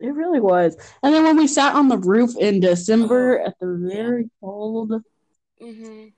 it 0.00 0.14
really 0.14 0.40
was. 0.40 0.76
And 1.02 1.14
then 1.14 1.24
when 1.24 1.36
we 1.36 1.46
sat 1.46 1.74
on 1.74 1.88
the 1.88 1.98
roof 1.98 2.36
in 2.38 2.60
December 2.60 3.38
Oh, 3.38 3.46
at 3.46 3.54
the 3.60 3.88
very 3.92 4.30
cold, 4.40 4.92
it 4.92 5.02
hmm 5.60 6.08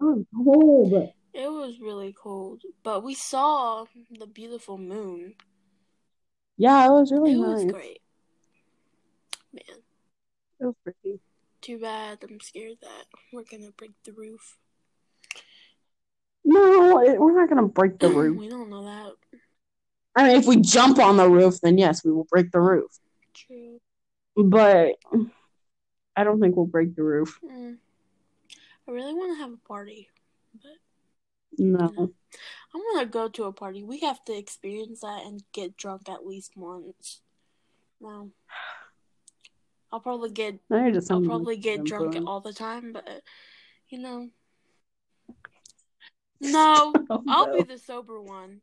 was 0.00 0.24
cold. 0.34 1.12
It 1.34 1.52
was 1.52 1.78
really 1.78 2.14
cold, 2.14 2.62
but 2.82 3.02
we 3.04 3.14
saw 3.14 3.84
the 4.10 4.26
beautiful 4.26 4.78
moon. 4.78 5.36
Yeah, 6.56 6.86
it 6.86 6.90
was 6.90 7.12
really 7.12 7.34
It 7.34 7.36
nice. 7.36 7.64
was 7.64 7.64
great. 7.64 8.00
Man, 9.52 9.82
It 10.60 10.64
was 10.64 10.74
pretty. 10.82 11.20
too 11.62 11.78
bad. 11.78 12.22
I'm 12.24 12.40
scared 12.40 12.78
that 12.82 13.06
we're 13.32 13.44
gonna 13.44 13.70
break 13.72 13.92
the 14.04 14.12
roof. 14.12 14.58
No, 16.44 17.00
it, 17.00 17.20
we're 17.20 17.38
not 17.38 17.48
gonna 17.48 17.68
break 17.68 17.98
the 17.98 18.08
roof. 18.10 18.38
we 18.38 18.48
don't 18.48 18.70
know 18.70 18.84
that. 18.84 19.12
I 20.14 20.28
mean, 20.28 20.36
if 20.36 20.46
we 20.46 20.56
jump 20.56 20.98
on 20.98 21.16
the 21.16 21.28
roof, 21.28 21.60
then 21.62 21.78
yes, 21.78 22.04
we 22.04 22.12
will 22.12 22.26
break 22.30 22.50
the 22.50 22.60
roof. 22.60 22.90
True. 23.34 23.80
But 24.36 24.96
I 26.16 26.24
don't 26.24 26.40
think 26.40 26.56
we'll 26.56 26.66
break 26.66 26.94
the 26.94 27.02
roof. 27.02 27.38
Mm. 27.44 27.78
I 28.86 28.90
really 28.90 29.14
want 29.14 29.36
to 29.36 29.42
have 29.42 29.52
a 29.52 29.68
party, 29.68 30.08
but 30.60 30.72
No. 31.58 32.12
I 32.74 32.78
want 32.78 33.00
to 33.00 33.06
go 33.06 33.28
to 33.28 33.44
a 33.44 33.52
party. 33.52 33.82
We 33.82 34.00
have 34.00 34.24
to 34.24 34.36
experience 34.36 35.00
that 35.00 35.22
and 35.24 35.42
get 35.52 35.76
drunk 35.76 36.08
at 36.08 36.26
least 36.26 36.52
once. 36.56 37.20
No. 38.00 38.30
I'll 39.92 40.00
probably 40.00 40.30
get 40.30 40.58
Now 40.70 40.78
you're 40.78 40.92
just 40.92 41.10
I'll 41.10 41.22
probably 41.22 41.56
get 41.56 41.84
drunk 41.84 42.16
all 42.26 42.40
the 42.40 42.52
time, 42.52 42.92
but 42.92 43.22
you 43.88 43.98
know. 43.98 44.30
No, 46.42 46.92
Oh, 47.10 47.22
I'll 47.28 47.46
no. 47.46 47.52
be 47.52 47.62
the 47.62 47.78
sober 47.78 48.20
one. 48.20 48.60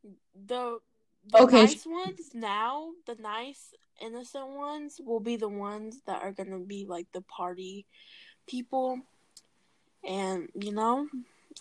The 0.47 0.79
the 1.27 1.39
Okay. 1.41 1.61
nice 1.61 1.85
ones 1.85 2.31
now, 2.33 2.89
the 3.05 3.15
nice 3.15 3.73
innocent 4.01 4.49
ones 4.49 4.99
will 5.03 5.19
be 5.19 5.35
the 5.37 5.49
ones 5.49 6.01
that 6.05 6.21
are 6.21 6.31
gonna 6.31 6.59
be 6.59 6.85
like 6.87 7.07
the 7.13 7.21
party 7.21 7.85
people. 8.47 8.99
And 10.07 10.49
you 10.53 10.71
know, 10.71 11.07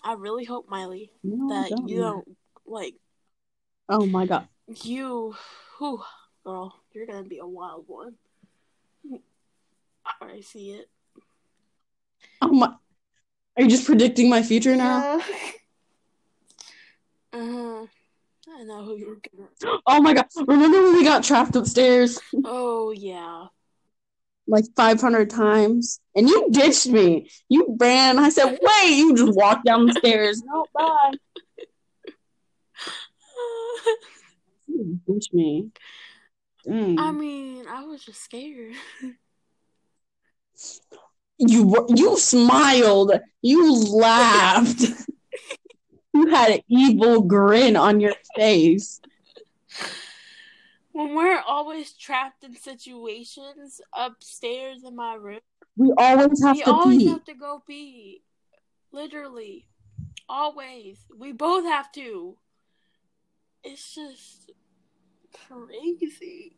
I 0.02 0.14
really 0.14 0.44
hope 0.44 0.68
Miley 0.68 1.10
No, 1.22 1.48
that 1.50 1.70
don't. 1.70 1.88
you 1.88 2.00
don't 2.00 2.36
like 2.66 2.94
Oh 3.88 4.04
my 4.06 4.26
god. 4.26 4.48
You, 4.82 5.34
whew, 5.78 6.02
girl, 6.44 6.74
you're 6.92 7.06
gonna 7.06 7.22
be 7.22 7.38
a 7.38 7.46
wild 7.46 7.84
one. 7.86 8.14
I 10.20 10.40
see 10.40 10.72
it. 10.72 10.90
Oh 12.42 12.48
my. 12.52 12.74
Are 13.56 13.62
you 13.62 13.68
just 13.68 13.86
predicting 13.86 14.28
my 14.28 14.42
future 14.42 14.76
now? 14.76 15.20
Uh, 17.32 17.86
I 18.50 18.62
know 18.64 18.82
who 18.84 18.96
you're 18.96 19.18
gonna. 19.36 19.78
Oh 19.86 20.00
my 20.00 20.14
god. 20.14 20.26
Remember 20.46 20.82
when 20.82 20.94
we 20.94 21.04
got 21.04 21.24
trapped 21.24 21.54
upstairs 21.56 22.18
Oh 22.44 22.90
yeah. 22.90 23.46
like 24.46 24.64
500 24.76 25.28
times? 25.30 26.00
And 26.14 26.28
you 26.28 26.48
ditched 26.50 26.86
me. 26.86 27.30
You 27.48 27.76
ran. 27.78 28.18
I 28.18 28.30
said, 28.30 28.58
wait. 28.60 28.96
You 28.96 29.14
just 29.16 29.34
walked 29.36 29.64
down 29.64 29.86
the 29.86 29.94
stairs. 29.94 30.42
No, 30.46 30.64
bye. 30.74 31.12
You 34.66 34.98
ditched 35.06 35.34
me. 35.34 35.70
Dang. 36.64 36.98
I 36.98 37.10
mean, 37.12 37.66
I 37.68 37.84
was 37.84 38.04
just 38.04 38.22
scared. 38.22 38.74
you 41.38 41.86
you 41.94 42.16
smiled. 42.18 43.12
You 43.42 43.74
laughed. 43.74 44.84
you 46.14 46.26
had 46.28 46.50
an 46.50 46.60
evil 46.68 47.22
grin 47.22 47.76
on 47.76 48.00
your 48.00 48.14
face. 48.36 49.00
When 50.92 51.14
we're 51.14 51.40
always 51.46 51.92
trapped 51.92 52.42
in 52.44 52.56
situations 52.56 53.80
upstairs 53.96 54.82
in 54.84 54.96
my 54.96 55.14
room, 55.14 55.40
We 55.76 55.92
always 55.96 56.42
have 56.42 56.56
we 56.56 56.62
to 56.62 56.72
always 56.72 56.98
pee. 56.98 57.08
have 57.08 57.24
to 57.24 57.34
go 57.34 57.62
pee. 57.66 58.22
Literally. 58.90 59.68
Always. 60.28 60.98
We 61.16 61.32
both 61.32 61.64
have 61.64 61.92
to. 61.92 62.36
It's 63.62 63.94
just 63.94 64.50
crazy. 65.46 66.56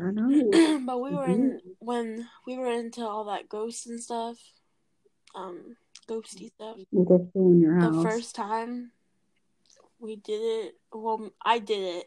I 0.00 0.10
know. 0.10 0.80
but 0.86 0.98
we 1.00 1.14
were 1.14 1.26
in 1.26 1.60
when 1.78 2.28
we 2.46 2.56
were 2.58 2.70
into 2.70 3.02
all 3.02 3.24
that 3.26 3.48
ghosts 3.48 3.86
and 3.86 4.02
stuff. 4.02 4.36
Um 5.34 5.76
ghosty 6.04 6.52
stuff. 6.52 6.76
Still 6.88 7.30
in 7.34 7.60
your 7.60 7.80
The 7.80 8.02
first 8.02 8.34
time 8.34 8.92
we 9.98 10.16
did 10.16 10.40
it, 10.40 10.74
well, 10.92 11.30
I 11.44 11.58
did 11.58 11.96
it. 11.96 12.06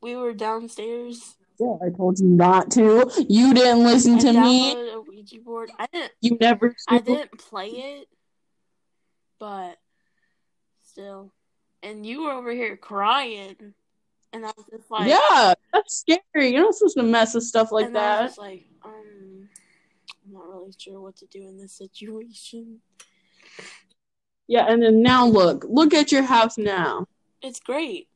We 0.00 0.16
were 0.16 0.32
downstairs. 0.32 1.36
Yeah, 1.58 1.76
I 1.84 1.90
told 1.90 2.18
you 2.18 2.26
not 2.26 2.70
to. 2.72 3.10
You 3.28 3.54
didn't 3.54 3.84
listen 3.84 4.14
I 4.14 4.18
to 4.18 4.32
me. 4.32 4.72
a 4.72 5.00
Ouija 5.00 5.38
board. 5.40 5.70
I 5.78 5.86
didn't. 5.92 6.12
You 6.20 6.38
never. 6.40 6.74
I 6.88 6.98
didn't 6.98 7.38
play 7.38 7.68
it, 7.68 8.08
but 9.38 9.78
still. 10.82 11.32
And 11.82 12.06
you 12.06 12.24
were 12.24 12.32
over 12.32 12.52
here 12.52 12.76
crying, 12.76 13.74
and 14.32 14.44
I 14.46 14.52
was 14.56 14.66
just 14.70 14.90
like, 14.90 15.08
yeah, 15.08 15.54
that's 15.72 15.96
scary. 15.96 16.52
You're 16.52 16.62
not 16.62 16.74
supposed 16.74 16.96
to 16.96 17.02
mess 17.02 17.34
with 17.34 17.44
stuff 17.44 17.70
like 17.72 17.92
that. 17.92 18.36
like, 18.38 18.66
I'm 20.24 20.32
not 20.32 20.48
really 20.48 20.72
sure 20.76 21.00
what 21.00 21.16
to 21.16 21.26
do 21.26 21.46
in 21.48 21.58
this 21.58 21.72
situation. 21.72 22.80
Yeah, 24.48 24.66
and 24.68 24.82
then 24.82 25.02
now 25.02 25.26
look, 25.26 25.64
look 25.68 25.94
at 25.94 26.12
your 26.12 26.22
house 26.22 26.58
now. 26.58 27.06
It's 27.42 27.60
great. 27.60 28.08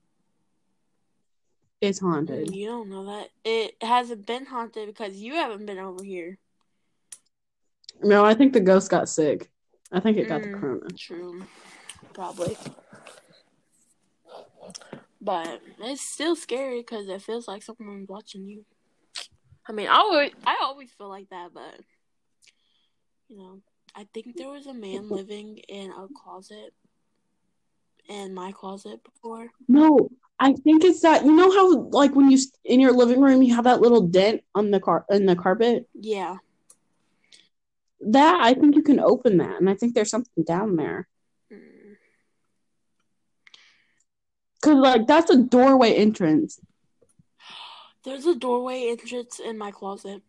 It's 1.81 1.99
haunted. 2.01 2.55
You 2.55 2.67
don't 2.69 2.89
know 2.89 3.05
that 3.07 3.29
it 3.45 3.77
hasn't 3.83 4.27
been 4.27 4.47
haunted 4.47 4.89
because 4.89 5.17
you 5.17 5.35
haven't 5.35 5.67
been 5.67 5.79
over 5.79 6.03
here. 6.03 6.39
No, 8.03 8.25
I 8.25 8.35
think 8.35 8.53
the 8.53 8.61
ghost 8.61 8.91
got 8.91 9.09
sick. 9.09 9.51
I 9.93 10.01
think 10.01 10.17
it 10.17 10.29
got 10.29 10.43
the 10.43 10.49
Mm. 10.49 10.61
corona. 10.61 10.89
True, 10.97 11.47
probably. 12.13 12.57
But 15.21 15.61
it's 15.81 16.03
still 16.03 16.37
scary 16.37 16.81
because 16.81 17.09
it 17.09 17.23
feels 17.23 17.49
like 17.49 17.63
someone's 17.63 18.09
watching 18.09 18.47
you. 18.49 18.65
I 19.69 19.73
mean, 19.73 19.89
I 19.89 19.97
always, 19.97 20.33
I 20.47 20.59
always 20.61 20.93
feel 20.93 21.09
like 21.09 21.29
that, 21.31 21.53
but 21.53 21.81
you 23.29 23.39
know, 23.39 23.61
I 23.95 24.07
think 24.13 24.37
there 24.37 24.51
was 24.51 24.67
a 24.67 24.75
man 24.75 25.09
living 25.09 25.59
in 25.69 25.91
a 25.91 26.07
closet, 26.15 26.73
in 28.09 28.35
my 28.35 28.53
closet 28.53 29.03
before. 29.03 29.49
No, 29.69 30.11
I 30.39 30.53
think 30.53 30.85
it's 30.85 31.01
that. 31.01 31.25
You 31.25 31.33
know 31.33 31.51
how, 31.51 31.81
like, 31.91 32.15
when 32.15 32.31
you 32.31 32.39
in 32.65 32.81
your 32.81 32.93
living 32.93 33.21
room, 33.21 33.43
you 33.43 33.55
have 33.55 33.65
that 33.65 33.81
little 33.81 34.03
dent 34.03 34.43
on 34.55 34.71
the 34.71 34.81
car 34.81 35.05
in 35.11 35.27
the 35.27 35.35
carpet. 35.37 35.89
Yeah, 35.95 36.37
That 38.01 38.39
I 38.41 38.55
think 38.55 38.77
you 38.77 38.83
can 38.83 39.01
open 39.01 39.39
that, 39.39 39.59
and 39.61 39.69
I 39.69 39.75
think 39.75 39.95
there's 39.95 40.11
something 40.11 40.45
down 40.45 40.77
there. 40.77 41.09
Mm. 41.53 41.97
Cause 44.63 44.77
like 44.77 45.07
that's 45.07 45.31
a 45.31 45.37
doorway 45.43 45.95
entrance. 45.95 46.61
there's 48.05 48.27
a 48.27 48.35
doorway 48.37 48.89
entrance 48.91 49.41
in 49.41 49.59
my 49.59 49.71
closet. 49.71 50.23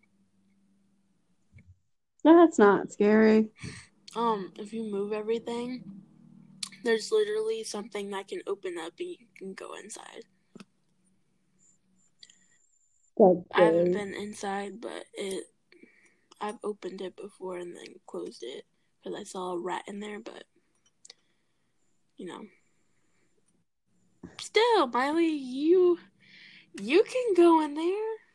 That's 2.27 2.59
not 2.59 2.91
scary. 2.91 3.47
Um, 4.13 4.51
if 4.59 4.73
you 4.73 4.83
move 4.83 5.13
everything, 5.13 5.81
there's 6.83 7.09
literally 7.09 7.63
something 7.63 8.09
that 8.09 8.27
can 8.27 8.41
open 8.45 8.77
up 8.77 8.93
and 8.99 9.09
you 9.09 9.27
can 9.37 9.53
go 9.53 9.75
inside. 9.75 10.23
I 13.53 13.61
haven't 13.61 13.93
been 13.93 14.13
inside, 14.13 14.81
but 14.81 15.05
it. 15.13 15.45
I've 16.41 16.59
opened 16.65 17.01
it 17.01 17.15
before 17.15 17.57
and 17.57 17.75
then 17.75 17.95
closed 18.05 18.43
it 18.43 18.65
because 19.01 19.17
I 19.17 19.23
saw 19.23 19.53
a 19.53 19.59
rat 19.59 19.83
in 19.87 20.01
there. 20.01 20.19
But 20.19 20.43
you 22.17 22.25
know, 22.25 22.41
still, 24.39 24.87
Miley, 24.87 25.27
you 25.27 25.97
you 26.81 27.03
can 27.03 27.33
go 27.35 27.61
in 27.61 27.73
there. 27.73 28.26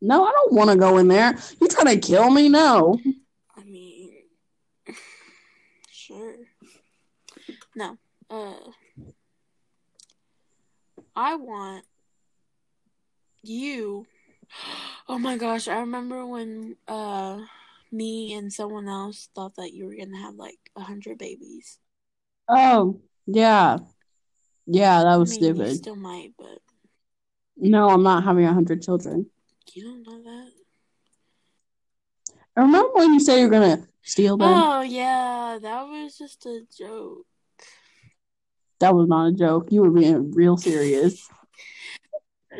No, 0.00 0.24
I 0.24 0.30
don't 0.32 0.52
want 0.52 0.70
to 0.70 0.76
go 0.76 0.98
in 0.98 1.08
there. 1.08 1.36
You 1.60 1.68
trying 1.68 2.00
to 2.00 2.06
kill 2.06 2.30
me? 2.30 2.48
No. 2.48 2.98
I 3.56 3.64
mean, 3.64 4.12
sure. 5.90 6.36
No, 7.74 7.96
uh, 8.30 8.54
I 11.16 11.34
want 11.36 11.84
you. 13.42 14.06
Oh 15.10 15.18
my 15.18 15.38
gosh, 15.38 15.68
I 15.68 15.78
remember 15.80 16.26
when 16.26 16.76
uh 16.86 17.38
me 17.90 18.34
and 18.34 18.52
someone 18.52 18.88
else 18.88 19.30
thought 19.34 19.56
that 19.56 19.72
you 19.72 19.86
were 19.86 19.94
gonna 19.96 20.20
have 20.20 20.34
like 20.34 20.58
a 20.76 20.82
hundred 20.82 21.16
babies. 21.16 21.78
Oh, 22.46 23.00
yeah. 23.26 23.78
Yeah, 24.66 24.98
that 25.00 25.06
I 25.06 25.16
was 25.16 25.30
mean, 25.30 25.42
you 25.42 25.54
stupid. 25.54 25.76
still 25.76 25.96
might, 25.96 26.34
but 26.38 26.58
No, 27.56 27.88
I'm 27.88 28.02
not 28.02 28.24
having 28.24 28.44
a 28.44 28.52
hundred 28.52 28.82
children. 28.82 29.30
You 29.74 29.84
don't 29.84 30.02
know 30.06 30.22
that. 30.22 30.50
I 32.56 32.62
remember 32.62 32.90
when 32.94 33.14
you 33.14 33.20
said 33.20 33.38
you're 33.38 33.48
gonna 33.48 33.86
steal 34.02 34.36
them? 34.36 34.48
Oh 34.50 34.80
yeah, 34.80 35.58
that 35.62 35.82
was 35.82 36.18
just 36.18 36.44
a 36.46 36.62
joke. 36.76 37.24
That 38.80 38.94
was 38.94 39.08
not 39.08 39.28
a 39.28 39.32
joke. 39.32 39.68
You 39.70 39.82
were 39.82 39.90
being 39.90 40.32
real 40.32 40.56
serious. 40.56 41.28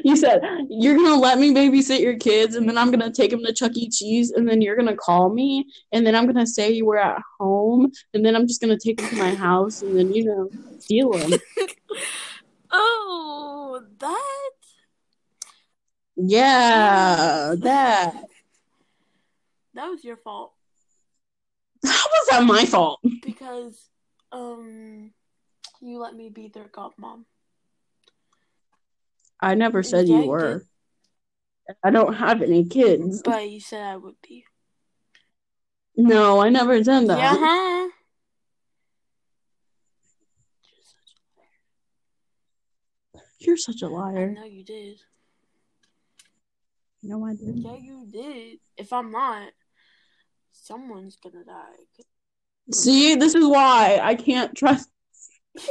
You 0.05 0.17
said 0.17 0.41
you're 0.69 0.97
gonna 0.97 1.17
let 1.17 1.39
me 1.39 1.53
babysit 1.53 2.01
your 2.01 2.17
kids, 2.17 2.55
and 2.55 2.69
then 2.69 2.79
I'm 2.79 2.91
gonna 2.91 3.13
take 3.13 3.31
them 3.31 3.45
to 3.45 3.53
Chuck 3.53 3.73
E. 3.75 3.91
Cheese, 3.91 4.31
and 4.31 4.49
then 4.49 4.61
you're 4.61 4.77
gonna 4.77 4.97
call 4.97 5.31
me, 5.31 5.67
and 5.93 6.07
then 6.07 6.15
I'm 6.15 6.27
gonna 6.27 6.47
say 6.47 6.71
you 6.71 6.87
were 6.87 6.99
at 6.99 7.21
home, 7.41 7.91
and 8.15 8.25
then 8.25 8.37
I'm 8.37 8.47
just 8.47 8.61
gonna 8.61 8.79
take 8.79 8.99
them 8.99 9.09
to 9.09 9.17
my 9.17 9.35
house, 9.35 9.83
and 9.83 9.99
then 9.99 10.13
you 10.13 10.25
know 10.25 10.51
steal 10.79 11.11
them. 11.13 11.33
Oh, 12.71 13.81
that 14.01 14.28
Yeah, 16.21 17.55
that. 17.59 18.25
that 19.75 19.87
was 19.89 20.03
your 20.03 20.17
fault. 20.17 20.53
How 21.85 21.91
was 21.93 22.27
that 22.31 22.45
my 22.45 22.65
fault? 22.65 23.01
because 23.23 23.89
um 24.33 25.13
you 25.81 26.01
let 26.01 26.15
me 26.15 26.29
be 26.29 26.49
their 26.49 26.65
godmom. 26.65 27.25
I 29.41 29.55
never 29.55 29.85
said 29.85 30.09
Yeah, 30.09 30.17
you 30.17 30.23
you 30.23 30.29
were. 30.29 30.65
I 31.85 31.91
don't 31.91 32.15
have 32.15 32.43
any 32.43 32.65
kids. 32.65 33.23
But 33.23 33.49
you 33.49 33.61
said 33.61 33.83
I 33.83 33.97
would 33.97 34.17
be. 34.27 34.45
No, 35.97 36.41
I 36.41 36.49
never 36.49 36.83
said 36.83 37.07
that. 37.09 37.19
Yeah? 37.19 37.89
You're 43.41 43.57
such 43.57 43.83
a 43.83 43.89
liar. 43.89 44.33
know 44.33 44.45
you 44.45 44.65
did. 44.65 44.99
No, 47.03 47.25
I 47.25 47.35
didn't. 47.35 47.63
Yeah, 47.63 47.77
you 47.77 48.07
did. 48.11 48.59
If 48.77 48.93
I'm 48.93 49.11
not, 49.13 49.51
someone's 50.53 51.17
gonna 51.17 51.45
die. 51.45 52.05
See, 52.73 53.15
this 53.15 53.35
is 53.35 53.47
why 53.47 54.01
I 54.03 54.15
can't 54.15 54.57
trust. 54.57 54.91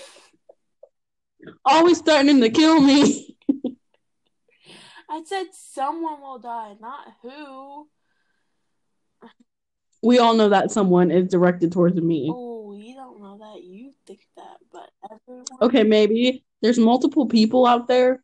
Always 1.65 2.01
threatening 2.01 2.41
to 2.41 2.49
kill 2.49 2.81
me. 2.81 3.37
I 5.09 5.23
said 5.23 5.47
someone 5.53 6.19
will 6.21 6.39
die, 6.39 6.75
not 6.81 7.07
who. 7.21 7.87
We 10.03 10.19
all 10.19 10.35
know 10.35 10.49
that 10.49 10.71
someone 10.71 11.11
is 11.11 11.29
directed 11.29 11.71
towards 11.71 11.99
me. 11.99 12.29
Oh, 12.31 12.73
you 12.75 12.95
don't 12.95 13.21
know 13.21 13.37
that. 13.39 13.63
You 13.63 13.93
think 14.05 14.19
that, 14.35 14.57
but 14.71 14.89
everyone. 15.11 15.45
Okay, 15.61 15.83
maybe 15.83 16.43
there's 16.61 16.77
multiple 16.77 17.25
people 17.25 17.65
out 17.65 17.87
there, 17.87 18.23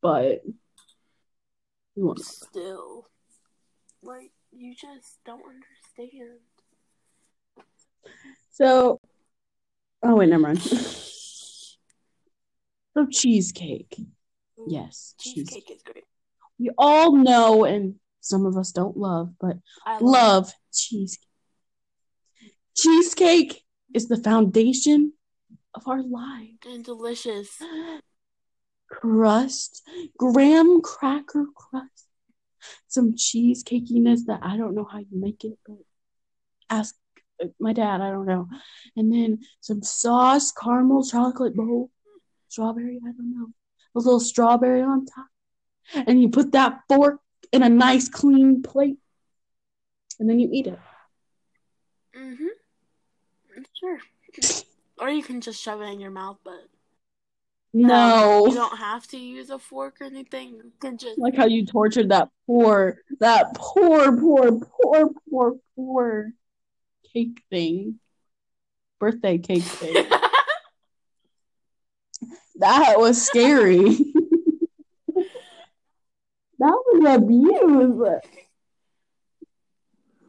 but 0.00 0.42
you 0.44 0.44
won't 0.44 0.48
know. 0.48 0.61
Still, 1.96 3.06
like 4.02 4.30
you 4.50 4.74
just 4.74 5.18
don't 5.24 5.42
understand. 5.42 6.40
So, 8.50 8.98
oh 10.02 10.16
wait, 10.16 10.28
never 10.30 10.42
mind. 10.42 10.60
so 10.62 11.76
cheesecake, 13.10 13.94
mm-hmm. 13.98 14.70
yes, 14.70 15.14
cheesecake. 15.18 15.46
Cheesecake 15.46 15.76
is 15.76 15.82
great. 15.82 16.04
We 16.58 16.70
all 16.78 17.14
know, 17.16 17.64
and 17.64 17.96
some 18.20 18.46
of 18.46 18.56
us 18.56 18.72
don't 18.72 18.96
love, 18.96 19.34
but 19.38 19.58
I 19.84 19.98
love 19.98 20.52
cheesecake. 20.72 21.28
Cheesecake 22.74 23.64
is 23.94 24.08
the 24.08 24.16
foundation 24.16 25.12
of 25.74 25.86
our 25.86 26.02
lives. 26.02 26.66
and 26.66 26.82
delicious. 26.84 27.60
Crust, 28.92 29.82
graham 30.18 30.82
cracker 30.82 31.46
crust, 31.54 32.06
some 32.88 33.14
cheesecakiness 33.14 34.26
that 34.26 34.40
I 34.42 34.56
don't 34.58 34.74
know 34.74 34.84
how 34.84 34.98
you 34.98 35.06
make 35.12 35.44
it, 35.44 35.58
but 35.66 35.78
ask 36.68 36.94
my 37.58 37.72
dad. 37.72 38.00
I 38.00 38.10
don't 38.10 38.26
know. 38.26 38.48
And 38.94 39.12
then 39.12 39.40
some 39.60 39.82
sauce, 39.82 40.52
caramel, 40.52 41.04
chocolate 41.04 41.56
bowl, 41.56 41.90
strawberry. 42.48 43.00
I 43.02 43.12
don't 43.12 43.34
know. 43.34 43.48
A 43.94 43.98
little 43.98 44.20
strawberry 44.20 44.82
on 44.82 45.06
top, 45.06 45.26
and 45.94 46.20
you 46.20 46.28
put 46.28 46.52
that 46.52 46.80
fork 46.88 47.20
in 47.52 47.62
a 47.62 47.68
nice 47.68 48.08
clean 48.08 48.62
plate, 48.62 48.98
and 50.20 50.28
then 50.28 50.38
you 50.38 50.48
eat 50.52 50.66
it. 50.66 50.78
Mm-hmm. 52.16 52.46
Sure. 53.78 53.98
or 54.98 55.08
you 55.10 55.22
can 55.22 55.40
just 55.40 55.60
shove 55.60 55.80
it 55.82 55.86
in 55.86 56.00
your 56.00 56.10
mouth, 56.10 56.38
but 56.44 56.68
No. 57.74 58.46
you 58.46 58.54
don't 58.54 58.76
have 58.76 59.06
to 59.08 59.16
use 59.18 59.48
a 59.48 59.58
fork 59.58 59.96
or 60.00 60.04
anything. 60.04 60.56
You 60.56 60.72
can 60.78 60.98
just 60.98 61.18
like 61.18 61.34
how 61.34 61.46
you 61.46 61.64
tortured 61.64 62.10
that 62.10 62.28
poor, 62.46 62.98
that 63.20 63.54
poor, 63.54 64.14
poor, 64.18 64.60
poor, 64.60 65.10
poor, 65.30 65.56
poor 65.74 66.32
cake 67.12 67.42
thing, 67.50 67.98
birthday 69.00 69.38
cake 69.38 69.62
thing. 69.62 69.94
that 72.56 72.98
was 72.98 73.24
scary. 73.24 73.78
that 76.58 76.82
was 76.92 77.14
abuse. 77.16 78.20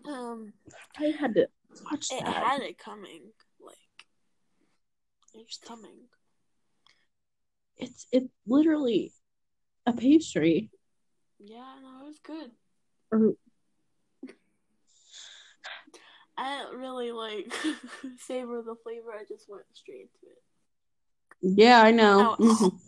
um 0.05 0.53
I 0.97 1.05
had 1.19 1.33
to 1.35 1.47
watch 1.91 2.07
it 2.09 2.23
that. 2.23 2.33
had 2.33 2.61
it 2.61 2.77
coming. 2.77 3.33
Like 3.59 3.75
it's 5.33 5.57
coming. 5.57 6.07
It's 7.77 8.07
it's 8.11 8.29
literally 8.47 9.11
a 9.85 9.93
pastry. 9.93 10.69
Yeah, 11.39 11.73
no, 11.81 12.05
it 12.05 12.07
was 12.07 12.19
good. 12.19 12.51
Or 13.11 13.33
I 16.37 16.57
didn't 16.63 16.79
really 16.79 17.11
like 17.11 17.53
savor 18.19 18.61
the 18.61 18.75
flavor. 18.83 19.11
I 19.11 19.23
just 19.27 19.49
went 19.49 19.63
straight 19.73 20.09
to 20.21 20.27
it. 20.27 21.57
yeah, 21.59 21.81
I 21.81 21.91
know. 21.91 22.35
No. 22.39 22.45
Mhm. 22.47 22.79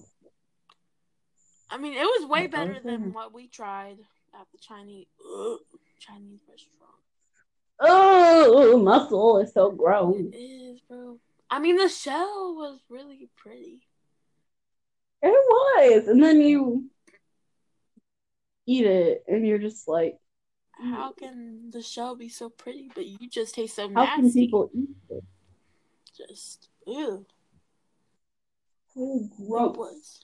I 1.69 1.78
mean, 1.78 1.93
it 1.93 2.04
was 2.06 2.30
way 2.30 2.48
better 2.48 2.80
than 2.80 3.12
what 3.13 3.34
we 3.34 3.48
tried 3.48 3.98
at 4.34 4.48
the 4.52 4.58
Chinese 4.60 5.08
ugh, 5.19 5.60
Chinese 6.00 6.39
restaurant. 6.50 6.91
Oh, 7.80 8.78
mussel 8.82 9.39
is 9.39 9.54
so 9.54 9.71
gross. 9.71 10.15
It 10.32 10.38
is, 10.38 10.80
bro. 10.88 11.17
I 11.50 11.60
mean, 11.60 11.76
the 11.78 11.89
shell 11.89 12.56
was 12.56 12.80
really 12.89 13.30
pretty. 13.36 13.82
It 15.26 15.32
was, 15.32 16.08
and 16.08 16.24
then 16.24 16.40
you 16.40 16.86
eat 18.68 18.86
it, 18.86 19.24
and 19.28 19.46
you're 19.46 19.58
just 19.58 19.88
like, 19.88 20.20
How 20.80 21.14
can 21.14 21.72
the 21.72 21.82
shell 21.82 22.16
be 22.16 22.30
so 22.30 22.50
pretty, 22.50 22.92
but 22.94 23.08
you 23.08 23.28
just 23.28 23.56
taste 23.56 23.76
so 23.78 23.90
how 23.96 24.06
can 24.16 24.32
people 24.32 24.70
eat 24.72 24.90
it? 25.10 25.24
Just 26.16 26.70
ew. 26.86 27.26
So 28.94 29.20
It 29.20 29.32
gross. 29.48 29.76
was. 29.76 30.22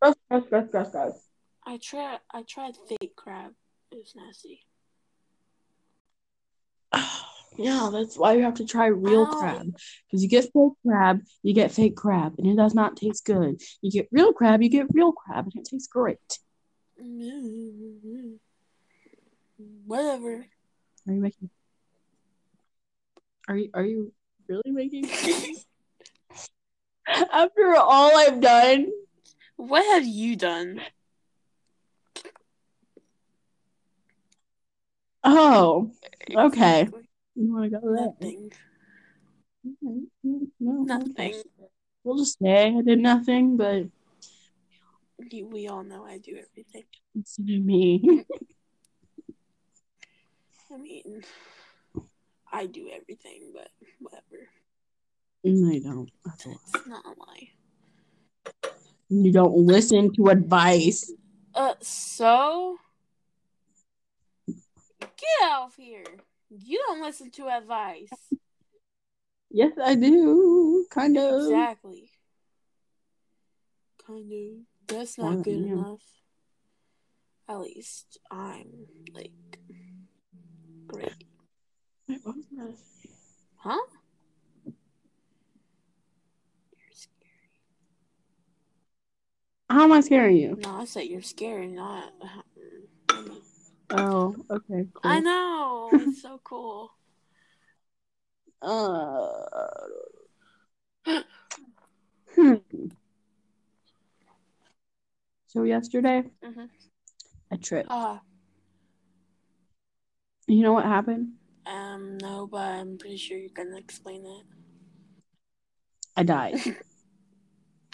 Gross, 0.00 0.14
gross, 0.30 0.44
gross, 0.48 0.68
gross, 0.70 0.90
gross. 0.92 1.28
I 1.66 1.78
tried. 1.78 2.20
I 2.30 2.42
tried 2.42 2.76
fake 2.88 3.16
crab. 3.16 3.54
It 3.90 3.96
was 3.96 4.14
nasty. 4.14 4.64
Yeah, 7.56 7.90
that's 7.92 8.16
why 8.16 8.32
you 8.34 8.42
have 8.42 8.54
to 8.54 8.64
try 8.64 8.86
real 8.86 9.26
Ow. 9.26 9.38
crab. 9.38 9.76
Because 10.06 10.22
you 10.22 10.28
get 10.28 10.44
fake 10.44 10.72
crab, 10.86 11.20
you 11.42 11.54
get 11.54 11.70
fake 11.72 11.96
crab, 11.96 12.34
and 12.38 12.46
it 12.46 12.56
does 12.56 12.74
not 12.74 12.96
taste 12.96 13.24
good. 13.24 13.60
You 13.82 13.90
get 13.90 14.08
real 14.10 14.32
crab, 14.32 14.62
you 14.62 14.68
get 14.68 14.86
real 14.92 15.12
crab, 15.12 15.44
and 15.46 15.54
it 15.56 15.68
tastes 15.68 15.88
great. 15.88 16.38
Mm-hmm. 17.02 18.34
Whatever. 19.86 20.46
Are 21.08 21.12
you 21.12 21.20
making? 21.20 21.50
Are 23.48 23.56
you 23.56 23.70
are 23.74 23.84
you 23.84 24.12
really 24.48 24.70
making? 24.70 25.10
After 27.32 27.74
all 27.76 28.16
I've 28.16 28.40
done, 28.40 28.90
What 29.56 29.84
have 29.94 30.06
you 30.06 30.36
done? 30.36 30.80
oh, 35.24 35.90
okay. 36.34 36.82
Exactly. 36.82 37.08
You 37.34 37.52
want 37.52 37.72
to 37.72 37.80
go 37.80 37.94
there? 37.94 38.06
Nothing. 38.06 38.52
Okay. 39.66 40.46
No, 40.60 40.82
Nothing. 40.82 41.42
We'll 42.04 42.18
just 42.18 42.38
say 42.38 42.74
I 42.76 42.82
did 42.82 42.98
nothing, 42.98 43.56
but 43.56 43.84
we 45.30 45.68
all 45.68 45.84
know 45.84 46.04
I 46.04 46.18
do 46.18 46.32
everything. 46.32 46.82
listen 47.14 47.46
to 47.46 47.60
me. 47.60 48.02
I 50.72 50.76
mean, 50.78 51.22
I 52.50 52.66
do 52.66 52.88
everything, 52.92 53.52
but 53.54 53.68
whatever. 54.00 54.48
I 55.44 55.78
don't. 55.80 56.10
That's 56.24 56.46
a 56.46 56.48
lie. 56.48 56.54
It's 56.74 56.86
not 56.86 57.04
a 57.04 57.14
lie. 57.18 57.50
You 59.08 59.32
don't 59.32 59.56
listen 59.56 60.12
to 60.14 60.28
advice. 60.28 61.12
Uh, 61.54 61.74
so 61.80 62.78
get 65.00 65.50
off 65.50 65.76
here. 65.76 66.04
You 66.58 66.82
don't 66.86 67.00
listen 67.00 67.30
to 67.32 67.48
advice. 67.48 68.10
Yes, 69.50 69.72
I 69.82 69.94
do. 69.94 70.86
Kind 70.90 71.16
of. 71.16 71.44
Exactly. 71.44 72.10
Kind 74.06 74.32
of. 74.32 74.48
That's 74.88 75.18
not 75.18 75.42
good 75.42 75.60
yeah. 75.60 75.72
enough. 75.72 76.02
At 77.48 77.60
least 77.60 78.18
I'm 78.30 78.86
like 79.12 79.30
great. 80.86 81.24
Wait, 82.08 82.20
what 82.22 82.36
was 82.36 82.46
that? 82.56 82.74
Huh? 83.56 83.78
You're 84.64 84.74
scary. 86.92 87.50
How 89.70 89.84
am 89.84 89.92
I 89.92 90.00
scaring 90.00 90.36
you? 90.36 90.58
No, 90.62 90.80
I 90.80 90.84
said 90.84 91.02
you're 91.02 91.22
scary, 91.22 91.68
not. 91.68 92.12
Oh, 93.92 94.34
okay, 94.50 94.88
cool. 94.94 95.10
I 95.10 95.20
know. 95.20 95.90
It's 95.94 96.22
so 96.22 96.40
cool. 96.42 96.92
Uh, 98.62 99.46
hmm. 102.34 102.56
So 105.46 105.64
yesterday, 105.64 106.24
Mhm. 106.42 106.70
I 107.50 107.56
tripped. 107.56 107.90
Ah, 107.90 108.22
You 110.46 110.62
know 110.62 110.72
what 110.72 110.84
happened? 110.84 111.34
um, 111.66 112.18
no, 112.18 112.46
but 112.46 112.58
I'm 112.60 112.98
pretty 112.98 113.16
sure 113.16 113.38
you're 113.38 113.50
gonna 113.54 113.76
explain 113.78 114.24
it. 114.26 114.46
I 116.16 116.22
died. 116.22 116.60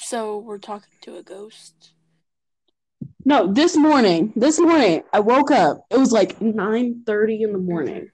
So 0.00 0.38
we're 0.38 0.58
talking 0.58 0.96
to 1.02 1.16
a 1.16 1.22
ghost. 1.22 1.92
No, 3.28 3.52
this 3.52 3.76
morning. 3.76 4.32
This 4.34 4.58
morning, 4.58 5.02
I 5.12 5.20
woke 5.20 5.50
up. 5.50 5.84
It 5.90 5.98
was 5.98 6.12
like 6.12 6.40
nine 6.40 7.02
thirty 7.04 7.42
in 7.42 7.52
the 7.52 7.58
morning. 7.58 8.10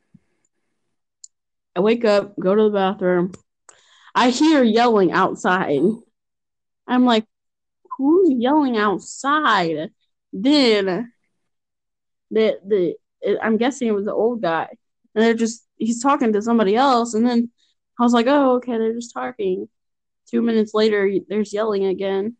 I 1.76 1.80
wake 1.80 2.04
up, 2.04 2.36
go 2.36 2.52
to 2.52 2.64
the 2.64 2.70
bathroom. 2.70 3.32
I 4.12 4.30
hear 4.30 4.64
yelling 4.64 5.12
outside. 5.12 5.82
I'm 6.88 7.04
like, 7.04 7.26
who's 7.96 8.28
yelling 8.32 8.76
outside? 8.76 9.92
Then 10.32 11.12
the 12.32 12.58
the 12.66 12.96
I'm 13.40 13.56
guessing 13.56 13.86
it 13.86 13.94
was 13.94 14.06
the 14.06 14.12
old 14.12 14.42
guy. 14.42 14.66
And 15.14 15.24
they're 15.24 15.34
just 15.34 15.64
he's 15.76 16.02
talking 16.02 16.32
to 16.32 16.42
somebody 16.42 16.74
else 16.74 17.14
and 17.14 17.24
then 17.24 17.52
I 18.00 18.02
was 18.02 18.12
like, 18.12 18.26
"Oh, 18.26 18.56
okay, 18.56 18.78
they're 18.78 18.94
just 18.94 19.14
talking." 19.14 19.68
2 20.28 20.42
minutes 20.42 20.74
later, 20.74 21.08
there's 21.28 21.52
yelling 21.52 21.84
again. 21.84 22.36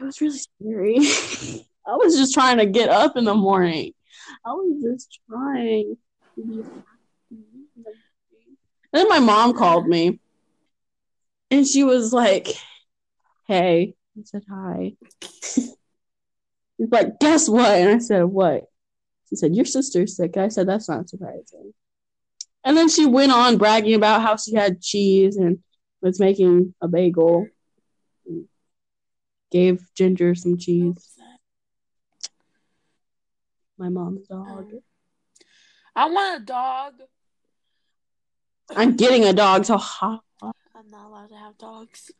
It 0.00 0.04
was 0.04 0.20
really 0.20 0.38
scary. 0.38 1.64
I 1.86 1.96
was 1.96 2.16
just 2.16 2.34
trying 2.34 2.58
to 2.58 2.66
get 2.66 2.88
up 2.88 3.16
in 3.16 3.24
the 3.24 3.34
morning. 3.34 3.92
I 4.44 4.52
was 4.52 4.82
just 4.82 5.18
trying 5.28 5.96
to 6.36 6.42
be 6.42 6.62
then 8.92 9.08
my 9.08 9.18
mom 9.18 9.54
called 9.54 9.86
me. 9.86 10.20
And 11.50 11.66
she 11.66 11.84
was 11.84 12.12
like, 12.12 12.48
Hey. 13.46 13.94
I 14.18 14.22
said, 14.24 14.44
Hi. 14.50 14.94
She's 15.22 15.74
like, 16.90 17.20
Guess 17.20 17.48
what? 17.48 17.70
And 17.70 17.90
I 17.90 17.98
said, 17.98 18.24
What? 18.24 18.64
She 19.28 19.36
said, 19.36 19.54
Your 19.54 19.64
sister's 19.64 20.16
sick. 20.16 20.36
I 20.36 20.48
said, 20.48 20.68
That's 20.68 20.88
not 20.88 21.08
surprising. 21.08 21.74
And 22.64 22.76
then 22.76 22.88
she 22.88 23.06
went 23.06 23.32
on 23.32 23.56
bragging 23.56 23.94
about 23.94 24.22
how 24.22 24.36
she 24.36 24.54
had 24.54 24.82
cheese 24.82 25.36
and 25.36 25.62
was 26.00 26.20
making 26.20 26.74
a 26.80 26.88
bagel. 26.88 27.46
Gave 29.50 29.86
Ginger 29.94 30.34
some 30.34 30.58
cheese. 30.58 31.18
My 33.78 33.88
mom's 33.88 34.26
dog. 34.26 34.72
I 35.94 36.10
want 36.10 36.42
a 36.42 36.44
dog. 36.44 36.94
I'm 38.76 38.96
getting 38.96 39.24
a 39.24 39.32
dog, 39.32 39.64
so 39.64 39.78
ha. 39.78 40.20
I'm 40.42 40.90
not 40.90 41.06
allowed 41.06 41.28
to 41.30 41.36
have 41.36 41.58
dogs. 41.58 42.10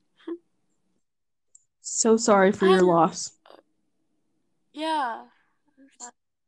So 1.81 2.17
sorry 2.17 2.53
for 2.53 2.67
your 2.67 2.83
loss. 2.83 3.33
Yeah. 4.73 5.25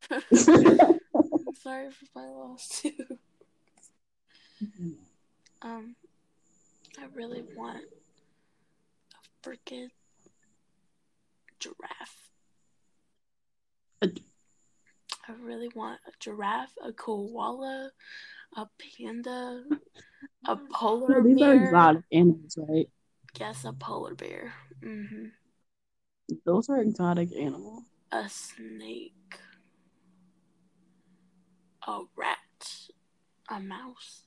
Sorry. 0.33 0.61
Sorry 1.62 1.91
for 1.91 2.07
my 2.14 2.26
loss 2.26 2.68
too. 2.68 2.93
Um, 5.62 5.95
I 6.99 7.07
really 7.14 7.43
want 7.57 7.85
a 9.14 9.49
freaking 9.49 9.91
giraffe. 11.61 12.31
A- 14.03 14.09
I 15.29 15.33
really 15.41 15.69
want 15.75 16.01
a 16.09 16.13
giraffe, 16.19 16.73
a 16.83 16.93
koala, 16.93 17.91
a 18.57 18.67
panda, 18.79 19.63
a 20.47 20.57
polar 20.73 21.23
bear. 21.23 21.23
These 21.23 21.43
are 21.43 21.55
exotic 21.55 22.03
animals, 22.13 22.59
right? 22.59 22.89
Yes, 23.39 23.65
a 23.65 23.73
polar 23.73 24.15
bear. 24.15 24.55
hmm 24.83 25.27
Those 26.45 26.69
are 26.69 26.81
exotic 26.81 27.31
animals. 27.37 27.85
A 28.11 28.29
snake. 28.29 29.39
A 31.87 32.01
rat. 32.17 32.89
A 33.49 33.61
mouse. 33.61 34.23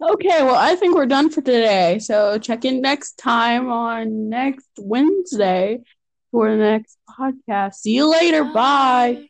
Okay, 0.00 0.42
well, 0.42 0.56
I 0.56 0.74
think 0.74 0.94
we're 0.94 1.06
done 1.06 1.30
for 1.30 1.40
today. 1.40 1.98
So 1.98 2.38
check 2.38 2.64
in 2.64 2.80
next 2.80 3.18
time 3.18 3.70
on 3.70 4.28
next 4.28 4.68
Wednesday 4.78 5.80
for 6.30 6.50
the 6.50 6.56
next 6.56 6.98
podcast. 7.08 7.74
See 7.74 7.94
you 7.94 8.10
later. 8.10 8.44
Bye. 8.44 9.28